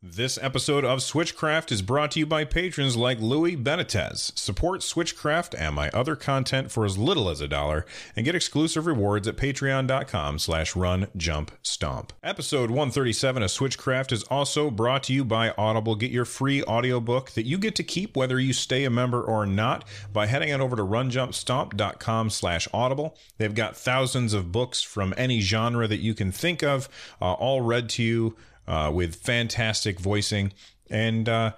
This 0.00 0.38
episode 0.40 0.84
of 0.84 1.00
Switchcraft 1.00 1.72
is 1.72 1.82
brought 1.82 2.12
to 2.12 2.20
you 2.20 2.26
by 2.26 2.44
patrons 2.44 2.96
like 2.96 3.18
Louis 3.18 3.56
Benitez. 3.56 4.38
Support 4.38 4.82
Switchcraft 4.82 5.56
and 5.58 5.74
my 5.74 5.90
other 5.90 6.14
content 6.14 6.70
for 6.70 6.84
as 6.84 6.96
little 6.96 7.28
as 7.28 7.40
a 7.40 7.48
dollar 7.48 7.84
and 8.14 8.24
get 8.24 8.36
exclusive 8.36 8.86
rewards 8.86 9.26
at 9.26 9.36
patreon.com 9.36 10.38
slash 10.38 10.76
run 10.76 11.08
jump 11.16 11.50
stomp. 11.64 12.12
Episode 12.22 12.70
137 12.70 13.42
of 13.42 13.50
Switchcraft 13.50 14.12
is 14.12 14.22
also 14.22 14.70
brought 14.70 15.02
to 15.02 15.12
you 15.12 15.24
by 15.24 15.50
Audible. 15.58 15.96
Get 15.96 16.12
your 16.12 16.24
free 16.24 16.62
audiobook 16.62 17.32
that 17.32 17.46
you 17.46 17.58
get 17.58 17.74
to 17.74 17.82
keep 17.82 18.16
whether 18.16 18.38
you 18.38 18.52
stay 18.52 18.84
a 18.84 18.90
member 18.90 19.20
or 19.20 19.46
not 19.46 19.84
by 20.12 20.26
heading 20.26 20.52
on 20.52 20.60
over 20.60 20.76
to 20.76 20.84
runjumpstomp.com 20.84 22.30
slash 22.30 22.68
audible. 22.72 23.16
They've 23.38 23.52
got 23.52 23.76
thousands 23.76 24.32
of 24.32 24.52
books 24.52 24.80
from 24.80 25.12
any 25.16 25.40
genre 25.40 25.88
that 25.88 25.98
you 25.98 26.14
can 26.14 26.30
think 26.30 26.62
of, 26.62 26.88
uh, 27.20 27.32
all 27.32 27.62
read 27.62 27.88
to 27.88 28.04
you 28.04 28.36
uh, 28.68 28.92
with 28.94 29.16
fantastic 29.16 29.98
voicing. 29.98 30.52
And 30.88 31.28
uh, 31.28 31.52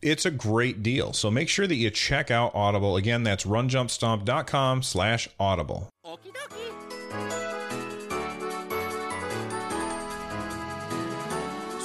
it's 0.00 0.24
a 0.24 0.30
great 0.30 0.82
deal. 0.82 1.12
So 1.12 1.30
make 1.30 1.48
sure 1.48 1.66
that 1.66 1.76
you 1.76 1.90
check 1.90 2.30
out 2.30 2.54
audible. 2.54 2.96
Again 2.96 3.24
that's 3.24 3.44
runjumpstomp.com 3.44 4.82
slash 4.82 5.28
audible 5.38 5.90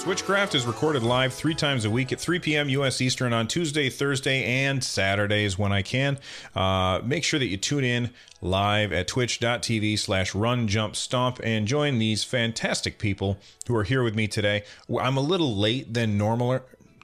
Switchcraft 0.08 0.54
is 0.54 0.64
recorded 0.64 1.02
live 1.02 1.34
three 1.34 1.54
times 1.54 1.84
a 1.84 1.90
week 1.90 2.12
at 2.12 2.18
3 2.18 2.38
p.m. 2.38 2.70
U.S. 2.70 3.02
Eastern 3.02 3.34
on 3.34 3.46
Tuesday, 3.46 3.90
Thursday, 3.90 4.42
and 4.42 4.82
Saturdays 4.82 5.58
when 5.58 5.70
I 5.70 5.82
can. 5.82 6.18
Uh, 6.56 7.00
make 7.04 7.24
sure 7.24 7.38
that 7.38 7.48
you 7.48 7.58
tune 7.58 7.84
in 7.84 8.08
live 8.40 8.90
at 8.90 9.06
twitch.tv 9.06 9.98
slash 9.98 10.34
run 10.34 10.66
jump 10.66 10.96
stomp 10.96 11.40
and 11.44 11.68
join 11.68 11.98
these 11.98 12.24
fantastic 12.24 12.98
people 12.98 13.36
who 13.66 13.76
are 13.76 13.84
here 13.84 14.02
with 14.02 14.14
me 14.14 14.26
today. 14.26 14.62
I'm 14.98 15.18
a 15.18 15.20
little 15.20 15.54
late 15.54 15.92
than 15.92 16.16
normal 16.16 16.58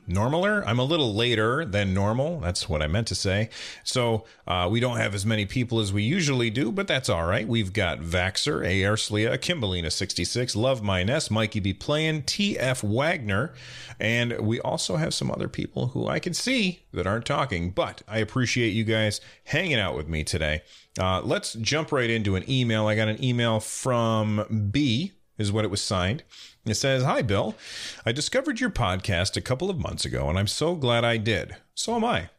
normaler. 0.08 0.62
I'm 0.66 0.78
a 0.78 0.84
little 0.84 1.14
later 1.14 1.64
than 1.64 1.94
normal. 1.94 2.40
That's 2.40 2.68
what 2.68 2.82
I 2.82 2.86
meant 2.86 3.06
to 3.08 3.14
say. 3.14 3.50
So 3.82 4.24
uh, 4.46 4.68
we 4.70 4.80
don't 4.80 4.98
have 4.98 5.14
as 5.14 5.24
many 5.24 5.46
people 5.46 5.80
as 5.80 5.92
we 5.92 6.02
usually 6.02 6.50
do, 6.50 6.70
but 6.70 6.86
that's 6.86 7.08
all 7.08 7.24
right. 7.24 7.46
We've 7.46 7.72
got 7.72 8.00
Vaxer, 8.00 8.66
A.R. 8.66 8.96
Slia, 8.96 9.38
Kimbalina66, 9.38 10.56
Love 10.56 10.82
My 10.82 11.02
Nest, 11.02 11.30
Mikey 11.30 11.60
B. 11.60 11.72
Playing, 11.72 12.22
T.F. 12.22 12.82
Wagner, 12.82 13.52
and 13.98 14.38
we 14.40 14.60
also 14.60 14.96
have 14.96 15.14
some 15.14 15.30
other 15.30 15.48
people 15.48 15.88
who 15.88 16.06
I 16.06 16.18
can 16.18 16.34
see 16.34 16.82
that 16.92 17.06
aren't 17.06 17.26
talking, 17.26 17.70
but 17.70 18.02
I 18.08 18.18
appreciate 18.18 18.70
you 18.70 18.84
guys 18.84 19.20
hanging 19.44 19.78
out 19.78 19.96
with 19.96 20.08
me 20.08 20.24
today. 20.24 20.62
Uh, 20.98 21.20
let's 21.22 21.54
jump 21.54 21.90
right 21.90 22.10
into 22.10 22.36
an 22.36 22.48
email. 22.48 22.86
I 22.86 22.94
got 22.94 23.08
an 23.08 23.22
email 23.22 23.60
from 23.60 24.68
B, 24.70 25.12
is 25.38 25.52
what 25.52 25.64
it 25.64 25.70
was 25.70 25.80
signed. 25.80 26.22
It 26.64 26.74
says, 26.74 27.02
Hi, 27.02 27.22
Bill. 27.22 27.54
I 28.06 28.12
discovered 28.12 28.60
your 28.60 28.70
podcast 28.70 29.36
a 29.36 29.42
couple 29.42 29.70
of 29.70 29.78
months 29.78 30.04
ago, 30.04 30.28
and 30.28 30.38
I'm 30.38 30.46
so 30.46 30.74
glad 30.74 31.04
I 31.04 31.16
did. 31.16 31.56
So 31.74 31.94
am 31.94 32.04
I. 32.04 32.30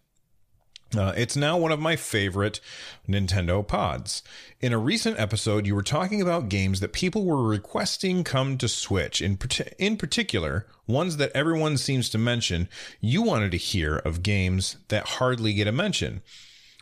Uh, 0.95 1.13
it's 1.17 1.35
now 1.35 1.57
one 1.57 1.71
of 1.71 1.79
my 1.79 1.95
favorite 1.95 2.61
Nintendo 3.07 3.67
pods. 3.67 4.23
In 4.61 4.71
a 4.71 4.77
recent 4.77 5.19
episode, 5.19 5.67
you 5.67 5.75
were 5.75 5.83
talking 5.83 6.21
about 6.21 6.47
games 6.47 6.79
that 6.79 6.93
people 6.93 7.25
were 7.25 7.43
requesting 7.43 8.23
come 8.23 8.57
to 8.57 8.67
Switch. 8.67 9.21
In, 9.21 9.37
in 9.77 9.97
particular, 9.97 10.67
ones 10.87 11.17
that 11.17 11.31
everyone 11.33 11.77
seems 11.77 12.09
to 12.09 12.17
mention. 12.17 12.69
You 13.01 13.21
wanted 13.21 13.51
to 13.51 13.57
hear 13.57 13.97
of 13.97 14.23
games 14.23 14.77
that 14.87 15.07
hardly 15.07 15.53
get 15.53 15.67
a 15.67 15.71
mention. 15.71 16.21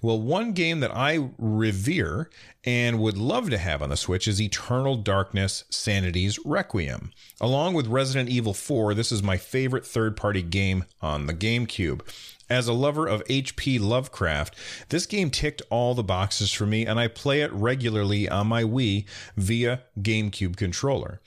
Well, 0.03 0.19
one 0.19 0.51
game 0.51 0.81
that 0.81 0.93
I 0.93 1.29
revere 1.37 2.29
and 2.65 2.99
would 2.99 3.17
love 3.17 3.49
to 3.51 3.57
have 3.57 3.81
on 3.81 3.87
the 3.87 3.95
Switch 3.95 4.27
is 4.27 4.41
Eternal 4.41 4.97
Darkness 4.97 5.63
Sanity's 5.69 6.37
Requiem. 6.43 7.13
Along 7.39 7.73
with 7.73 7.87
Resident 7.87 8.27
Evil 8.27 8.53
4, 8.53 8.93
this 8.93 9.13
is 9.13 9.23
my 9.23 9.37
favorite 9.37 9.85
third 9.85 10.17
party 10.17 10.41
game 10.41 10.83
on 11.01 11.27
the 11.27 11.33
GameCube. 11.33 12.01
As 12.49 12.67
a 12.67 12.73
lover 12.73 13.07
of 13.07 13.23
H.P. 13.29 13.79
Lovecraft, 13.79 14.57
this 14.89 15.05
game 15.05 15.29
ticked 15.29 15.61
all 15.69 15.95
the 15.95 16.03
boxes 16.03 16.51
for 16.51 16.65
me, 16.65 16.85
and 16.85 16.99
I 16.99 17.07
play 17.07 17.39
it 17.39 17.53
regularly 17.53 18.27
on 18.27 18.47
my 18.47 18.63
Wii 18.63 19.05
via 19.37 19.83
GameCube 20.01 20.57
controller. 20.57 21.21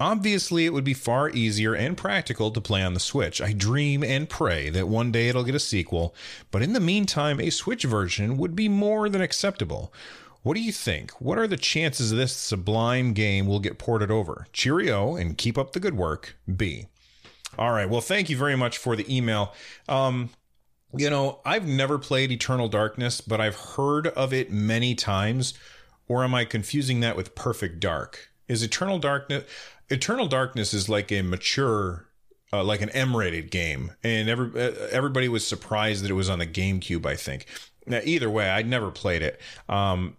Obviously, 0.00 0.64
it 0.64 0.72
would 0.72 0.82
be 0.82 0.94
far 0.94 1.28
easier 1.28 1.74
and 1.74 1.94
practical 1.94 2.50
to 2.50 2.60
play 2.60 2.82
on 2.82 2.94
the 2.94 3.00
Switch. 3.00 3.42
I 3.42 3.52
dream 3.52 4.02
and 4.02 4.30
pray 4.30 4.70
that 4.70 4.88
one 4.88 5.12
day 5.12 5.28
it'll 5.28 5.44
get 5.44 5.54
a 5.54 5.60
sequel, 5.60 6.14
but 6.50 6.62
in 6.62 6.72
the 6.72 6.80
meantime, 6.80 7.38
a 7.38 7.50
Switch 7.50 7.84
version 7.84 8.38
would 8.38 8.56
be 8.56 8.66
more 8.66 9.10
than 9.10 9.20
acceptable. 9.20 9.92
What 10.42 10.54
do 10.54 10.62
you 10.62 10.72
think? 10.72 11.10
What 11.20 11.36
are 11.36 11.46
the 11.46 11.58
chances 11.58 12.10
this 12.10 12.34
sublime 12.34 13.12
game 13.12 13.46
will 13.46 13.60
get 13.60 13.78
ported 13.78 14.10
over? 14.10 14.46
Cheerio 14.54 15.16
and 15.16 15.36
keep 15.36 15.58
up 15.58 15.72
the 15.72 15.80
good 15.80 15.98
work. 15.98 16.34
B. 16.56 16.86
All 17.58 17.72
right. 17.72 17.88
Well, 17.88 18.00
thank 18.00 18.30
you 18.30 18.38
very 18.38 18.56
much 18.56 18.78
for 18.78 18.96
the 18.96 19.14
email. 19.14 19.52
Um, 19.86 20.30
you 20.96 21.10
know, 21.10 21.40
I've 21.44 21.66
never 21.66 21.98
played 21.98 22.32
Eternal 22.32 22.68
Darkness, 22.68 23.20
but 23.20 23.38
I've 23.38 23.56
heard 23.56 24.06
of 24.06 24.32
it 24.32 24.50
many 24.50 24.94
times. 24.94 25.52
Or 26.08 26.24
am 26.24 26.34
I 26.34 26.46
confusing 26.46 27.00
that 27.00 27.18
with 27.18 27.34
Perfect 27.34 27.78
Dark? 27.80 28.30
Is 28.48 28.62
Eternal 28.62 28.98
Darkness 28.98 29.44
Eternal 29.90 30.28
Darkness 30.28 30.72
is 30.72 30.88
like 30.88 31.10
a 31.12 31.22
mature, 31.22 32.06
uh, 32.52 32.62
like 32.64 32.80
an 32.80 32.90
M-rated 32.90 33.50
game, 33.50 33.92
and 34.02 34.28
every 34.28 34.48
uh, 34.60 34.72
everybody 34.90 35.28
was 35.28 35.46
surprised 35.46 36.04
that 36.04 36.10
it 36.10 36.14
was 36.14 36.30
on 36.30 36.38
the 36.38 36.46
GameCube. 36.46 37.06
I 37.06 37.16
think. 37.16 37.46
Now, 37.86 38.00
either 38.04 38.30
way, 38.30 38.48
I'd 38.48 38.68
never 38.68 38.90
played 38.90 39.22
it. 39.22 39.40
Um, 39.68 40.16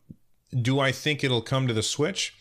do 0.61 0.79
I 0.79 0.91
think 0.91 1.23
it'll 1.23 1.41
come 1.41 1.67
to 1.67 1.73
the 1.73 1.83
Switch? 1.83 2.33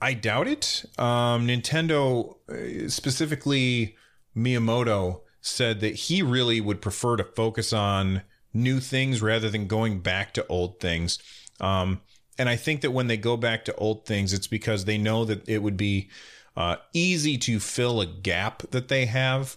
I 0.00 0.14
doubt 0.14 0.48
it. 0.48 0.84
Um, 0.98 1.46
Nintendo, 1.46 2.36
uh, 2.48 2.88
specifically 2.88 3.96
Miyamoto, 4.36 5.20
said 5.40 5.80
that 5.80 5.94
he 5.94 6.22
really 6.22 6.60
would 6.60 6.80
prefer 6.80 7.16
to 7.16 7.24
focus 7.24 7.72
on 7.72 8.22
new 8.54 8.80
things 8.80 9.22
rather 9.22 9.50
than 9.50 9.66
going 9.66 10.00
back 10.00 10.34
to 10.34 10.46
old 10.46 10.78
things. 10.78 11.18
Um, 11.60 12.00
and 12.38 12.48
I 12.48 12.56
think 12.56 12.80
that 12.80 12.90
when 12.90 13.06
they 13.06 13.16
go 13.16 13.36
back 13.36 13.64
to 13.66 13.74
old 13.76 14.06
things, 14.06 14.32
it's 14.32 14.46
because 14.46 14.84
they 14.84 14.98
know 14.98 15.24
that 15.24 15.48
it 15.48 15.62
would 15.62 15.76
be 15.76 16.08
uh, 16.56 16.76
easy 16.92 17.38
to 17.38 17.60
fill 17.60 18.00
a 18.00 18.06
gap 18.06 18.62
that 18.70 18.88
they 18.88 19.06
have. 19.06 19.56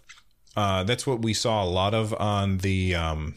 Uh, 0.55 0.83
that's 0.83 1.05
what 1.05 1.21
we 1.21 1.33
saw 1.33 1.63
a 1.63 1.67
lot 1.67 1.93
of 1.93 2.13
on 2.13 2.59
the 2.59 2.95
um, 2.95 3.35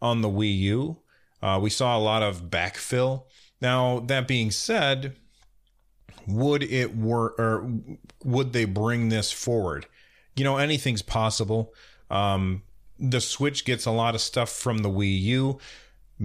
on 0.00 0.20
the 0.20 0.28
Wii 0.28 0.58
U. 0.60 0.98
Uh, 1.42 1.58
we 1.60 1.70
saw 1.70 1.96
a 1.96 2.00
lot 2.00 2.22
of 2.22 2.44
backfill. 2.44 3.24
Now 3.60 4.00
that 4.00 4.28
being 4.28 4.50
said, 4.50 5.16
would 6.26 6.62
it 6.62 6.96
work 6.96 7.38
or 7.38 7.70
would 8.22 8.52
they 8.52 8.64
bring 8.64 9.08
this 9.08 9.32
forward? 9.32 9.86
You 10.36 10.44
know, 10.44 10.56
anything's 10.56 11.02
possible. 11.02 11.72
Um, 12.10 12.62
the 12.98 13.20
Switch 13.20 13.64
gets 13.64 13.86
a 13.86 13.90
lot 13.90 14.14
of 14.14 14.20
stuff 14.20 14.50
from 14.50 14.78
the 14.78 14.90
Wii 14.90 15.20
U. 15.20 15.58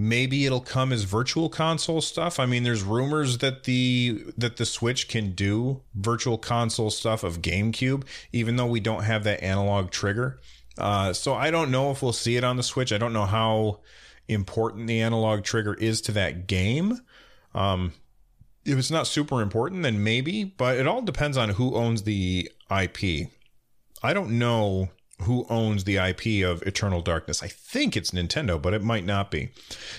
Maybe 0.02 0.46
it'll 0.46 0.62
come 0.62 0.92
as 0.92 1.04
virtual 1.04 1.50
console 1.50 2.00
stuff. 2.00 2.40
I 2.40 2.46
mean, 2.46 2.62
there's 2.62 2.82
rumors 2.82 3.38
that 3.38 3.64
the 3.64 4.24
that 4.38 4.56
the 4.56 4.64
Switch 4.64 5.08
can 5.08 5.32
do 5.32 5.82
virtual 5.94 6.38
console 6.38 6.88
stuff 6.88 7.22
of 7.22 7.42
GameCube, 7.42 8.04
even 8.32 8.56
though 8.56 8.66
we 8.66 8.80
don't 8.80 9.04
have 9.04 9.24
that 9.24 9.42
analog 9.42 9.90
trigger. 9.90 10.40
Uh, 10.78 11.12
so 11.12 11.34
I 11.34 11.50
don't 11.50 11.70
know 11.70 11.90
if 11.90 12.02
we'll 12.02 12.14
see 12.14 12.36
it 12.36 12.44
on 12.44 12.56
the 12.56 12.62
Switch. 12.62 12.94
I 12.94 12.98
don't 12.98 13.12
know 13.12 13.26
how 13.26 13.80
important 14.26 14.86
the 14.86 15.02
analog 15.02 15.44
trigger 15.44 15.74
is 15.74 16.00
to 16.02 16.12
that 16.12 16.46
game. 16.46 17.00
Um, 17.54 17.92
if 18.64 18.78
it's 18.78 18.90
not 18.90 19.06
super 19.06 19.42
important, 19.42 19.82
then 19.82 20.02
maybe, 20.02 20.44
but 20.44 20.78
it 20.78 20.86
all 20.86 21.02
depends 21.02 21.36
on 21.36 21.50
who 21.50 21.74
owns 21.74 22.04
the 22.04 22.50
IP. 22.70 23.28
I 24.02 24.14
don't 24.14 24.38
know 24.38 24.88
who 25.22 25.46
owns 25.48 25.84
the 25.84 25.96
IP 25.96 26.44
of 26.44 26.62
Eternal 26.62 27.02
Darkness. 27.02 27.42
I 27.42 27.48
think 27.48 27.96
it's 27.96 28.10
Nintendo, 28.10 28.60
but 28.60 28.74
it 28.74 28.82
might 28.82 29.04
not 29.04 29.30
be. 29.30 29.50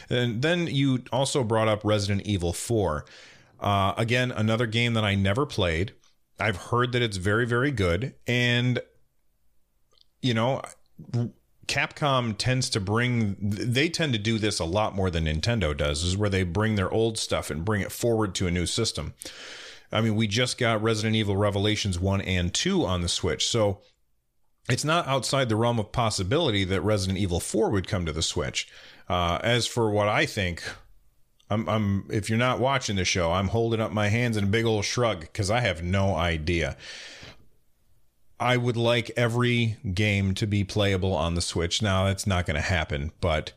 And 0.09 0.41
then 0.41 0.67
you 0.67 1.03
also 1.11 1.43
brought 1.43 1.67
up 1.67 1.81
Resident 1.83 2.25
Evil 2.25 2.53
4. 2.53 3.05
Uh, 3.59 3.93
again, 3.97 4.31
another 4.31 4.65
game 4.65 4.93
that 4.93 5.03
I 5.03 5.15
never 5.15 5.45
played. 5.45 5.93
I've 6.39 6.57
heard 6.57 6.91
that 6.93 7.01
it's 7.01 7.17
very, 7.17 7.45
very 7.45 7.71
good. 7.71 8.15
And, 8.25 8.79
you 10.21 10.33
know, 10.33 10.61
Capcom 11.67 12.35
tends 12.37 12.69
to 12.71 12.79
bring, 12.79 13.37
they 13.39 13.89
tend 13.89 14.13
to 14.13 14.19
do 14.19 14.39
this 14.39 14.59
a 14.59 14.65
lot 14.65 14.95
more 14.95 15.11
than 15.11 15.25
Nintendo 15.25 15.77
does, 15.77 16.03
is 16.03 16.17
where 16.17 16.29
they 16.29 16.43
bring 16.43 16.75
their 16.75 16.91
old 16.91 17.17
stuff 17.17 17.49
and 17.51 17.63
bring 17.63 17.81
it 17.81 17.91
forward 17.91 18.33
to 18.35 18.47
a 18.47 18.51
new 18.51 18.65
system. 18.65 19.13
I 19.91 20.01
mean, 20.01 20.15
we 20.15 20.27
just 20.27 20.57
got 20.57 20.81
Resident 20.81 21.15
Evil 21.15 21.35
Revelations 21.35 21.99
1 21.99 22.21
and 22.21 22.53
2 22.53 22.85
on 22.85 23.01
the 23.01 23.09
Switch. 23.09 23.47
So, 23.47 23.81
it's 24.69 24.85
not 24.85 25.07
outside 25.07 25.49
the 25.49 25.55
realm 25.55 25.79
of 25.79 25.91
possibility 25.91 26.63
that 26.65 26.81
Resident 26.81 27.17
Evil 27.17 27.39
4 27.39 27.69
would 27.69 27.87
come 27.87 28.05
to 28.05 28.11
the 28.11 28.21
Switch. 28.21 28.67
Uh, 29.09 29.39
as 29.43 29.67
for 29.67 29.89
what 29.89 30.07
I 30.07 30.25
think, 30.25 30.63
I'm, 31.49 31.67
I'm 31.67 32.05
if 32.09 32.29
you're 32.29 32.39
not 32.39 32.59
watching 32.59 32.95
the 32.95 33.05
show, 33.05 33.31
I'm 33.31 33.49
holding 33.49 33.81
up 33.81 33.91
my 33.91 34.07
hands 34.07 34.37
in 34.37 34.45
a 34.45 34.47
big 34.47 34.65
old 34.65 34.85
shrug 34.85 35.21
because 35.21 35.51
I 35.51 35.59
have 35.59 35.83
no 35.83 36.15
idea. 36.15 36.77
I 38.39 38.57
would 38.57 38.77
like 38.77 39.11
every 39.15 39.77
game 39.93 40.33
to 40.35 40.47
be 40.47 40.63
playable 40.63 41.13
on 41.13 41.35
the 41.35 41.41
Switch. 41.41 41.81
Now 41.81 42.05
that's 42.05 42.25
not 42.25 42.45
going 42.45 42.55
to 42.55 42.61
happen, 42.61 43.11
but 43.19 43.51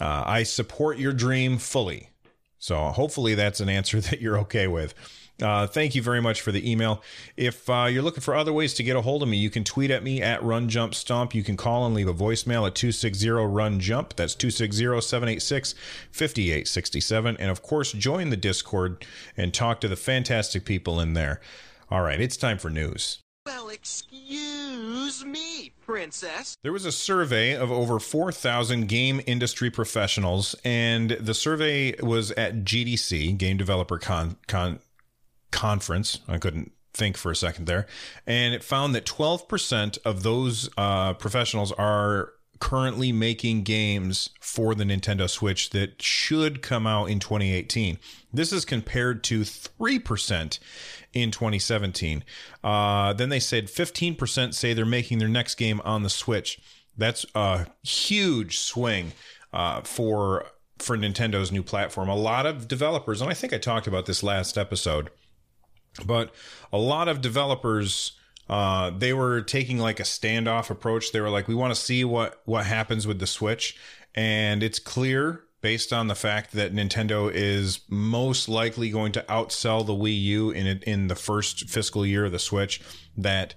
uh, 0.00 0.22
I 0.24 0.44
support 0.44 0.98
your 0.98 1.12
dream 1.12 1.58
fully. 1.58 2.10
So 2.58 2.78
hopefully 2.90 3.34
that's 3.34 3.60
an 3.60 3.68
answer 3.68 4.00
that 4.02 4.20
you're 4.20 4.38
okay 4.38 4.68
with. 4.68 4.94
Uh, 5.40 5.66
thank 5.66 5.94
you 5.94 6.02
very 6.02 6.20
much 6.20 6.40
for 6.40 6.52
the 6.52 6.70
email. 6.70 7.02
If 7.36 7.68
uh, 7.68 7.86
you're 7.90 8.02
looking 8.02 8.20
for 8.20 8.34
other 8.34 8.52
ways 8.52 8.74
to 8.74 8.82
get 8.82 8.96
a 8.96 9.00
hold 9.00 9.22
of 9.22 9.28
me, 9.28 9.36
you 9.36 9.50
can 9.50 9.64
tweet 9.64 9.90
at 9.90 10.02
me 10.02 10.20
at 10.22 10.42
Run 10.42 10.68
Jump 10.68 10.94
Stomp. 10.94 11.34
You 11.34 11.42
can 11.42 11.56
call 11.56 11.86
and 11.86 11.94
leave 11.94 12.08
a 12.08 12.14
voicemail 12.14 12.66
at 12.66 12.74
260 12.74 13.30
Run 13.30 13.80
Jump. 13.80 14.14
That's 14.14 14.34
260 14.34 15.00
786 15.00 15.74
5867. 16.10 17.36
And 17.38 17.50
of 17.50 17.62
course, 17.62 17.92
join 17.92 18.30
the 18.30 18.36
Discord 18.36 19.04
and 19.36 19.52
talk 19.52 19.80
to 19.80 19.88
the 19.88 19.96
fantastic 19.96 20.64
people 20.64 21.00
in 21.00 21.14
there. 21.14 21.40
All 21.90 22.02
right, 22.02 22.20
it's 22.20 22.36
time 22.36 22.58
for 22.58 22.70
news. 22.70 23.18
Well, 23.44 23.70
excuse 23.70 25.24
me, 25.24 25.72
princess. 25.84 26.56
There 26.62 26.72
was 26.72 26.84
a 26.84 26.92
survey 26.92 27.56
of 27.56 27.72
over 27.72 27.98
4,000 27.98 28.86
game 28.86 29.20
industry 29.26 29.68
professionals, 29.68 30.54
and 30.64 31.10
the 31.10 31.34
survey 31.34 32.00
was 32.00 32.30
at 32.32 32.64
GDC, 32.64 33.36
Game 33.36 33.56
Developer 33.56 33.98
Con, 33.98 34.36
Con 34.46 34.78
conference. 35.52 36.18
I 36.26 36.38
couldn't 36.38 36.72
think 36.94 37.16
for 37.16 37.30
a 37.30 37.36
second 37.36 37.66
there. 37.66 37.86
And 38.26 38.54
it 38.54 38.64
found 38.64 38.94
that 38.94 39.06
12% 39.06 39.98
of 40.04 40.22
those 40.22 40.68
uh, 40.76 41.14
professionals 41.14 41.72
are 41.72 42.32
currently 42.60 43.10
making 43.10 43.62
games 43.62 44.30
for 44.40 44.74
the 44.74 44.84
Nintendo 44.84 45.28
Switch 45.28 45.70
that 45.70 46.00
should 46.00 46.62
come 46.62 46.86
out 46.86 47.06
in 47.06 47.18
2018. 47.18 47.98
This 48.32 48.52
is 48.52 48.64
compared 48.64 49.24
to 49.24 49.40
3% 49.40 50.58
in 51.12 51.30
2017. 51.32 52.24
Uh, 52.62 53.12
then 53.14 53.30
they 53.30 53.40
said 53.40 53.66
15% 53.66 54.54
say 54.54 54.72
they're 54.72 54.84
making 54.84 55.18
their 55.18 55.28
next 55.28 55.56
game 55.56 55.80
on 55.84 56.04
the 56.04 56.10
Switch. 56.10 56.60
That's 56.96 57.26
a 57.34 57.66
huge 57.82 58.58
swing 58.58 59.12
uh, 59.52 59.80
for 59.82 60.46
for 60.78 60.96
Nintendo's 60.96 61.52
new 61.52 61.62
platform. 61.62 62.08
A 62.08 62.16
lot 62.16 62.44
of 62.44 62.66
developers, 62.66 63.20
and 63.20 63.30
I 63.30 63.34
think 63.34 63.52
I 63.52 63.58
talked 63.58 63.86
about 63.86 64.06
this 64.06 64.22
last 64.22 64.58
episode, 64.58 65.10
but 66.04 66.34
a 66.72 66.78
lot 66.78 67.08
of 67.08 67.20
developers 67.20 68.12
uh, 68.48 68.90
they 68.90 69.12
were 69.12 69.40
taking 69.40 69.78
like 69.78 70.00
a 70.00 70.04
standoff 70.04 70.68
approach. 70.68 71.12
They 71.12 71.20
were 71.20 71.30
like, 71.30 71.48
we 71.48 71.54
want 71.54 71.74
to 71.74 71.80
see 71.80 72.04
what 72.04 72.42
what 72.44 72.66
happens 72.66 73.06
with 73.06 73.18
the 73.18 73.26
Switch, 73.26 73.76
and 74.14 74.62
it's 74.62 74.78
clear 74.78 75.44
based 75.60 75.92
on 75.92 76.08
the 76.08 76.14
fact 76.14 76.52
that 76.52 76.74
Nintendo 76.74 77.30
is 77.32 77.80
most 77.88 78.48
likely 78.48 78.90
going 78.90 79.12
to 79.12 79.22
outsell 79.22 79.86
the 79.86 79.94
Wii 79.94 80.20
U 80.22 80.50
in 80.50 80.66
in 80.82 81.08
the 81.08 81.14
first 81.14 81.70
fiscal 81.70 82.04
year 82.04 82.26
of 82.26 82.32
the 82.32 82.38
Switch 82.38 82.80
that 83.16 83.54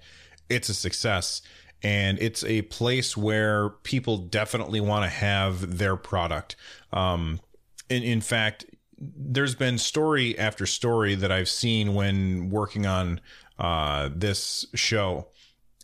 it's 0.50 0.70
a 0.70 0.74
success 0.74 1.42
and 1.82 2.18
it's 2.20 2.44
a 2.46 2.62
place 2.64 3.18
where 3.18 3.70
people 3.70 4.18
definitely 4.18 4.80
want 4.80 5.04
to 5.04 5.10
have 5.10 5.78
their 5.78 5.96
product. 5.96 6.56
Um, 6.94 7.40
in, 7.90 8.02
in 8.02 8.22
fact, 8.22 8.66
there's 8.98 9.56
been 9.56 9.78
story 9.78 10.38
after 10.38 10.66
story 10.66 11.16
that 11.16 11.32
I've 11.32 11.50
seen 11.50 11.94
when 11.94 12.50
working 12.50 12.86
on 12.86 13.20
uh, 13.60 14.10
this 14.14 14.66
show 14.74 15.28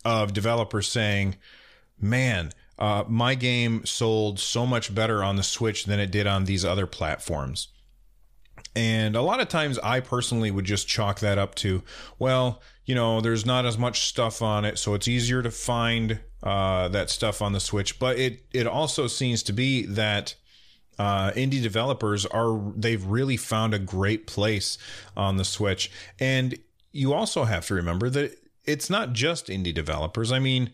of 0.06 0.34
developers 0.34 0.88
saying, 0.88 1.36
"Man, 2.00 2.52
uh, 2.80 3.04
my 3.08 3.36
game 3.36 3.86
sold 3.86 4.40
so 4.40 4.66
much 4.66 4.94
better 4.94 5.24
on 5.24 5.36
the 5.36 5.44
Switch 5.44 5.86
than 5.86 6.00
it 6.00 6.12
did 6.12 6.28
on 6.28 6.46
these 6.46 6.66
other 6.66 6.88
platforms." 6.88 7.70
And 8.76 9.16
a 9.16 9.22
lot 9.22 9.42
of 9.42 9.50
times, 9.50 9.78
I 9.80 10.00
personally 10.00 10.52
would 10.52 10.66
just 10.66 10.88
chalk 10.88 11.20
that 11.20 11.38
up 11.38 11.56
to, 11.56 11.84
well, 12.20 12.62
you 12.86 12.96
know, 12.96 13.20
there's 13.20 13.46
not 13.46 13.66
as 13.66 13.78
much 13.78 14.08
stuff 14.08 14.42
on 14.42 14.64
it, 14.64 14.78
so 14.78 14.94
it's 14.94 15.08
easier 15.08 15.42
to 15.42 15.52
find 15.52 16.20
uh, 16.44 16.88
that 16.90 17.10
stuff 17.10 17.42
on 17.42 17.54
the 17.54 17.60
Switch. 17.60 18.00
But 18.00 18.18
it 18.18 18.46
it 18.54 18.68
also 18.68 19.08
seems 19.08 19.44
to 19.44 19.54
be 19.54 19.86
that 19.88 20.36
uh, 21.00 21.32
indie 21.32 21.62
developers 21.62 22.26
are 22.26 22.60
they've 22.76 23.04
really 23.06 23.38
found 23.38 23.74
a 23.74 23.80
great 23.80 24.28
place 24.28 24.78
on 25.16 25.38
the 25.38 25.46
Switch, 25.46 25.92
and 26.20 26.58
you 26.92 27.14
also 27.14 27.46
have 27.46 27.66
to 27.68 27.74
remember 27.74 28.10
that 28.10 28.38
it's 28.66 28.90
not 28.90 29.14
just 29.14 29.48
indie 29.48 29.74
developers. 29.74 30.32
I 30.32 30.40
mean, 30.40 30.72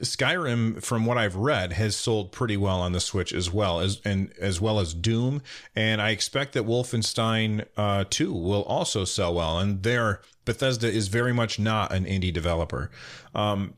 Skyrim, 0.00 0.82
from 0.82 1.06
what 1.06 1.18
I've 1.18 1.36
read, 1.36 1.74
has 1.74 1.94
sold 1.94 2.32
pretty 2.32 2.56
well 2.56 2.80
on 2.80 2.92
the 2.92 3.00
Switch 3.00 3.32
as 3.32 3.52
well 3.52 3.80
as 3.80 4.00
and 4.04 4.32
as 4.38 4.60
well 4.60 4.80
as 4.80 4.94
Doom, 4.94 5.42
and 5.74 6.00
I 6.00 6.10
expect 6.10 6.54
that 6.54 6.64
Wolfenstein 6.64 7.66
uh, 7.76 8.04
2 8.08 8.32
will 8.32 8.62
also 8.62 9.04
sell 9.04 9.34
well. 9.34 9.58
And 9.58 9.82
there, 9.82 10.20
Bethesda 10.44 10.90
is 10.90 11.08
very 11.08 11.32
much 11.32 11.58
not 11.58 11.92
an 11.92 12.04
indie 12.04 12.32
developer, 12.32 12.90
um, 13.34 13.74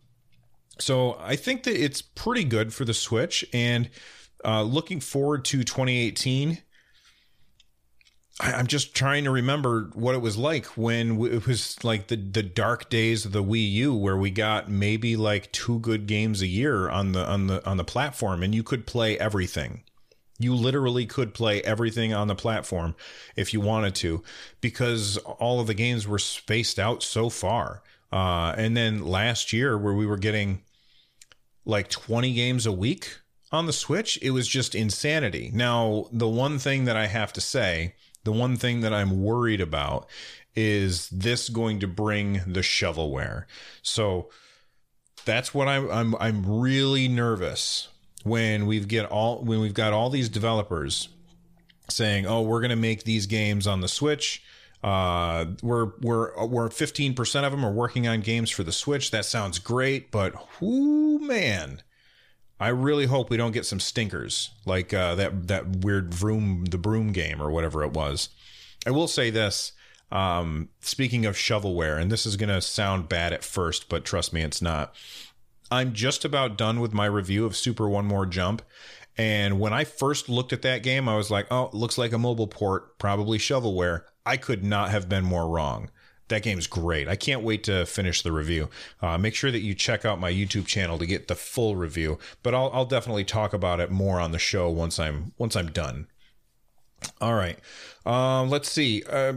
so 0.78 1.16
I 1.20 1.36
think 1.36 1.64
that 1.64 1.76
it's 1.76 2.02
pretty 2.02 2.44
good 2.44 2.72
for 2.72 2.84
the 2.84 2.94
Switch 2.94 3.44
and 3.52 3.90
uh, 4.44 4.62
looking 4.62 5.00
forward 5.00 5.44
to 5.46 5.64
2018. 5.64 6.58
I, 8.40 8.52
I'm 8.52 8.66
just 8.66 8.94
trying 8.94 9.24
to 9.24 9.30
remember 9.30 9.90
what 9.94 10.14
it 10.14 10.20
was 10.20 10.36
like 10.36 10.66
when 10.76 11.22
it 11.24 11.46
was 11.46 11.82
like 11.84 12.08
the 12.08 12.16
the 12.16 12.42
dark 12.42 12.90
days 12.90 13.24
of 13.24 13.32
the 13.32 13.42
Wii 13.42 13.70
U, 13.72 13.94
where 13.94 14.16
we 14.16 14.30
got 14.30 14.70
maybe 14.70 15.16
like 15.16 15.52
two 15.52 15.78
good 15.80 16.06
games 16.06 16.42
a 16.42 16.46
year 16.46 16.88
on 16.88 17.12
the 17.12 17.26
on 17.26 17.46
the 17.46 17.64
on 17.68 17.76
the 17.76 17.84
platform, 17.84 18.42
and 18.42 18.54
you 18.54 18.62
could 18.62 18.86
play 18.86 19.18
everything. 19.18 19.82
You 20.38 20.54
literally 20.54 21.06
could 21.06 21.34
play 21.34 21.62
everything 21.62 22.12
on 22.12 22.26
the 22.26 22.34
platform 22.34 22.96
if 23.36 23.52
you 23.52 23.60
wanted 23.60 23.94
to, 23.96 24.24
because 24.60 25.16
all 25.18 25.60
of 25.60 25.68
the 25.68 25.74
games 25.74 26.08
were 26.08 26.18
spaced 26.18 26.80
out 26.80 27.02
so 27.02 27.28
far. 27.28 27.82
Uh, 28.10 28.54
and 28.58 28.76
then 28.76 29.04
last 29.04 29.52
year, 29.52 29.78
where 29.78 29.94
we 29.94 30.04
were 30.04 30.18
getting 30.18 30.62
like 31.64 31.88
20 31.88 32.32
games 32.34 32.66
a 32.66 32.72
week 32.72 33.20
on 33.52 33.66
the 33.66 33.72
Switch, 33.72 34.18
it 34.22 34.30
was 34.30 34.48
just 34.48 34.74
insanity. 34.74 35.50
Now, 35.52 36.06
the 36.10 36.28
one 36.28 36.58
thing 36.58 36.84
that 36.86 36.96
I 36.96 37.06
have 37.06 37.32
to 37.34 37.40
say, 37.40 37.94
the 38.24 38.32
one 38.32 38.56
thing 38.56 38.80
that 38.80 38.92
I'm 38.92 39.22
worried 39.22 39.60
about 39.60 40.08
is 40.54 41.08
this 41.10 41.48
going 41.48 41.80
to 41.80 41.86
bring 41.86 42.42
the 42.46 42.60
shovelware. 42.60 43.44
So 43.82 44.30
that's 45.24 45.54
what 45.54 45.68
I'm 45.68 45.90
I'm 45.90 46.14
I'm 46.16 46.60
really 46.60 47.08
nervous 47.08 47.88
when 48.24 48.66
we've 48.66 48.88
get 48.88 49.06
all 49.06 49.42
when 49.44 49.60
we've 49.60 49.74
got 49.74 49.92
all 49.92 50.10
these 50.10 50.28
developers 50.28 51.08
saying, 51.88 52.26
"Oh, 52.26 52.42
we're 52.42 52.60
going 52.60 52.70
to 52.70 52.76
make 52.76 53.04
these 53.04 53.26
games 53.26 53.66
on 53.66 53.80
the 53.80 53.88
Switch." 53.88 54.42
Uh, 54.82 55.46
we're 55.62 55.92
we're 56.00 56.46
we're 56.46 56.68
15% 56.68 57.44
of 57.44 57.52
them 57.52 57.64
are 57.64 57.72
working 57.72 58.08
on 58.08 58.20
games 58.20 58.50
for 58.50 58.64
the 58.64 58.72
Switch. 58.72 59.10
That 59.12 59.24
sounds 59.24 59.58
great, 59.58 60.10
but 60.10 60.60
whoo 60.60 61.20
man, 61.20 61.82
I 62.62 62.68
really 62.68 63.06
hope 63.06 63.28
we 63.28 63.36
don't 63.36 63.50
get 63.50 63.66
some 63.66 63.80
stinkers 63.80 64.50
like 64.64 64.94
uh, 64.94 65.16
that 65.16 65.48
that 65.48 65.78
weird 65.78 66.14
vroom 66.14 66.66
the 66.66 66.78
broom 66.78 67.10
game 67.10 67.42
or 67.42 67.50
whatever 67.50 67.82
it 67.82 67.92
was. 67.92 68.28
I 68.86 68.92
will 68.92 69.08
say 69.08 69.30
this. 69.30 69.72
Um, 70.12 70.68
speaking 70.80 71.26
of 71.26 71.34
shovelware, 71.34 72.00
and 72.00 72.12
this 72.12 72.24
is 72.24 72.36
going 72.36 72.50
to 72.50 72.60
sound 72.60 73.08
bad 73.08 73.32
at 73.32 73.42
first, 73.42 73.88
but 73.88 74.04
trust 74.04 74.32
me, 74.32 74.42
it's 74.42 74.62
not. 74.62 74.94
I'm 75.72 75.92
just 75.92 76.24
about 76.24 76.58
done 76.58 76.80
with 76.80 76.92
my 76.92 77.06
review 77.06 77.46
of 77.46 77.56
Super 77.56 77.88
One 77.88 78.04
More 78.04 78.26
Jump. 78.26 78.62
And 79.16 79.58
when 79.58 79.72
I 79.72 79.84
first 79.84 80.28
looked 80.28 80.52
at 80.52 80.62
that 80.62 80.82
game, 80.82 81.08
I 81.08 81.16
was 81.16 81.30
like, 81.30 81.46
oh, 81.50 81.70
looks 81.72 81.98
like 81.98 82.12
a 82.12 82.18
mobile 82.18 82.46
port, 82.46 82.98
probably 82.98 83.38
shovelware. 83.38 84.02
I 84.24 84.36
could 84.36 84.62
not 84.62 84.90
have 84.90 85.08
been 85.08 85.24
more 85.24 85.48
wrong 85.48 85.90
that 86.32 86.42
game's 86.42 86.66
great. 86.66 87.08
I 87.08 87.16
can't 87.16 87.42
wait 87.42 87.62
to 87.64 87.84
finish 87.84 88.22
the 88.22 88.32
review. 88.32 88.70
Uh, 89.00 89.18
make 89.18 89.34
sure 89.34 89.50
that 89.50 89.60
you 89.60 89.74
check 89.74 90.04
out 90.04 90.18
my 90.18 90.32
YouTube 90.32 90.66
channel 90.66 90.98
to 90.98 91.06
get 91.06 91.28
the 91.28 91.34
full 91.34 91.76
review. 91.76 92.18
But 92.42 92.54
I'll, 92.54 92.70
I'll 92.72 92.86
definitely 92.86 93.24
talk 93.24 93.52
about 93.52 93.80
it 93.80 93.90
more 93.90 94.18
on 94.18 94.32
the 94.32 94.38
show 94.38 94.70
once 94.70 94.98
I'm 94.98 95.32
once 95.38 95.56
I'm 95.56 95.70
done. 95.70 96.08
All 97.20 97.34
right, 97.34 97.58
um, 98.06 98.48
let's 98.48 98.70
see. 98.70 99.02
Uh, 99.08 99.34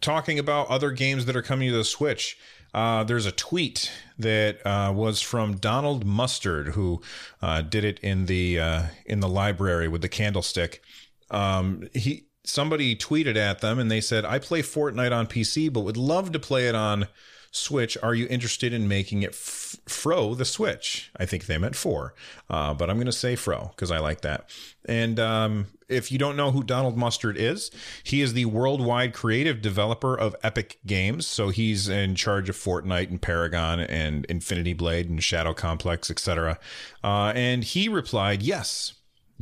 talking 0.00 0.38
about 0.38 0.68
other 0.68 0.90
games 0.90 1.26
that 1.26 1.36
are 1.36 1.42
coming 1.42 1.68
to 1.70 1.76
the 1.76 1.84
Switch. 1.84 2.36
Uh, 2.74 3.04
there's 3.04 3.26
a 3.26 3.32
tweet 3.32 3.92
that 4.18 4.66
uh, 4.66 4.90
was 4.94 5.20
from 5.20 5.56
Donald 5.58 6.06
Mustard, 6.06 6.68
who 6.68 7.02
uh, 7.42 7.60
did 7.60 7.84
it 7.84 8.00
in 8.00 8.26
the 8.26 8.58
uh, 8.58 8.82
in 9.06 9.20
the 9.20 9.28
library 9.28 9.86
with 9.86 10.02
the 10.02 10.08
candlestick. 10.08 10.82
Um, 11.30 11.88
he 11.94 12.26
somebody 12.44 12.96
tweeted 12.96 13.36
at 13.36 13.60
them 13.60 13.78
and 13.78 13.90
they 13.90 14.00
said, 14.00 14.24
I 14.24 14.38
play 14.38 14.62
Fortnite 14.62 15.12
on 15.12 15.26
PC, 15.26 15.72
but 15.72 15.80
would 15.80 15.96
love 15.96 16.32
to 16.32 16.38
play 16.38 16.68
it 16.68 16.74
on 16.74 17.08
Switch, 17.54 17.98
are 18.02 18.14
you 18.14 18.26
interested 18.30 18.72
in 18.72 18.88
making 18.88 19.22
it 19.22 19.30
f- 19.32 19.76
Fro 19.86 20.34
the 20.34 20.46
Switch? 20.46 21.10
I 21.18 21.26
think 21.26 21.44
they 21.44 21.58
meant 21.58 21.76
four, 21.76 22.14
uh, 22.48 22.72
but 22.72 22.88
I'm 22.88 22.96
going 22.96 23.06
to 23.06 23.12
say 23.12 23.36
Fro 23.36 23.70
because 23.76 23.90
I 23.90 23.98
like 23.98 24.22
that. 24.22 24.48
And 24.86 25.20
um, 25.20 25.66
if 25.86 26.10
you 26.10 26.16
don't 26.16 26.34
know 26.34 26.50
who 26.50 26.62
Donald 26.62 26.96
Mustard 26.96 27.36
is, 27.36 27.70
he 28.02 28.22
is 28.22 28.32
the 28.32 28.46
worldwide 28.46 29.12
creative 29.12 29.60
developer 29.60 30.18
of 30.18 30.34
Epic 30.42 30.78
Games. 30.86 31.26
So 31.26 31.50
he's 31.50 31.90
in 31.90 32.14
charge 32.14 32.48
of 32.48 32.56
Fortnite 32.56 33.10
and 33.10 33.20
Paragon 33.20 33.80
and 33.80 34.24
Infinity 34.26 34.72
Blade 34.72 35.10
and 35.10 35.22
Shadow 35.22 35.52
Complex, 35.52 36.10
etc. 36.10 36.58
Uh, 37.04 37.34
and 37.36 37.62
he 37.64 37.86
replied, 37.86 38.42
"Yes." 38.42 38.94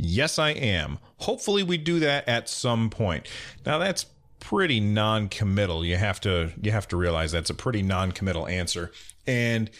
Yes, 0.02 0.38
I 0.38 0.50
am. 0.50 0.99
Hopefully, 1.19 1.62
we 1.62 1.76
do 1.76 2.00
that 2.00 2.28
at 2.28 2.49
some 2.49 2.90
point. 2.90 3.28
Now, 3.66 3.78
that's 3.78 4.07
pretty 4.38 4.80
non-committal. 4.80 5.85
You 5.85 5.97
have 5.97 6.21
to 6.23 6.52
you 6.61 6.73
have 6.73 6.88
to 6.88 6.97
realize 6.97 7.33
that's 7.33 7.50
a 7.50 7.54
pretty 7.54 7.83
non-committal 7.83 8.49
answer. 8.49 8.90
And 9.26 9.71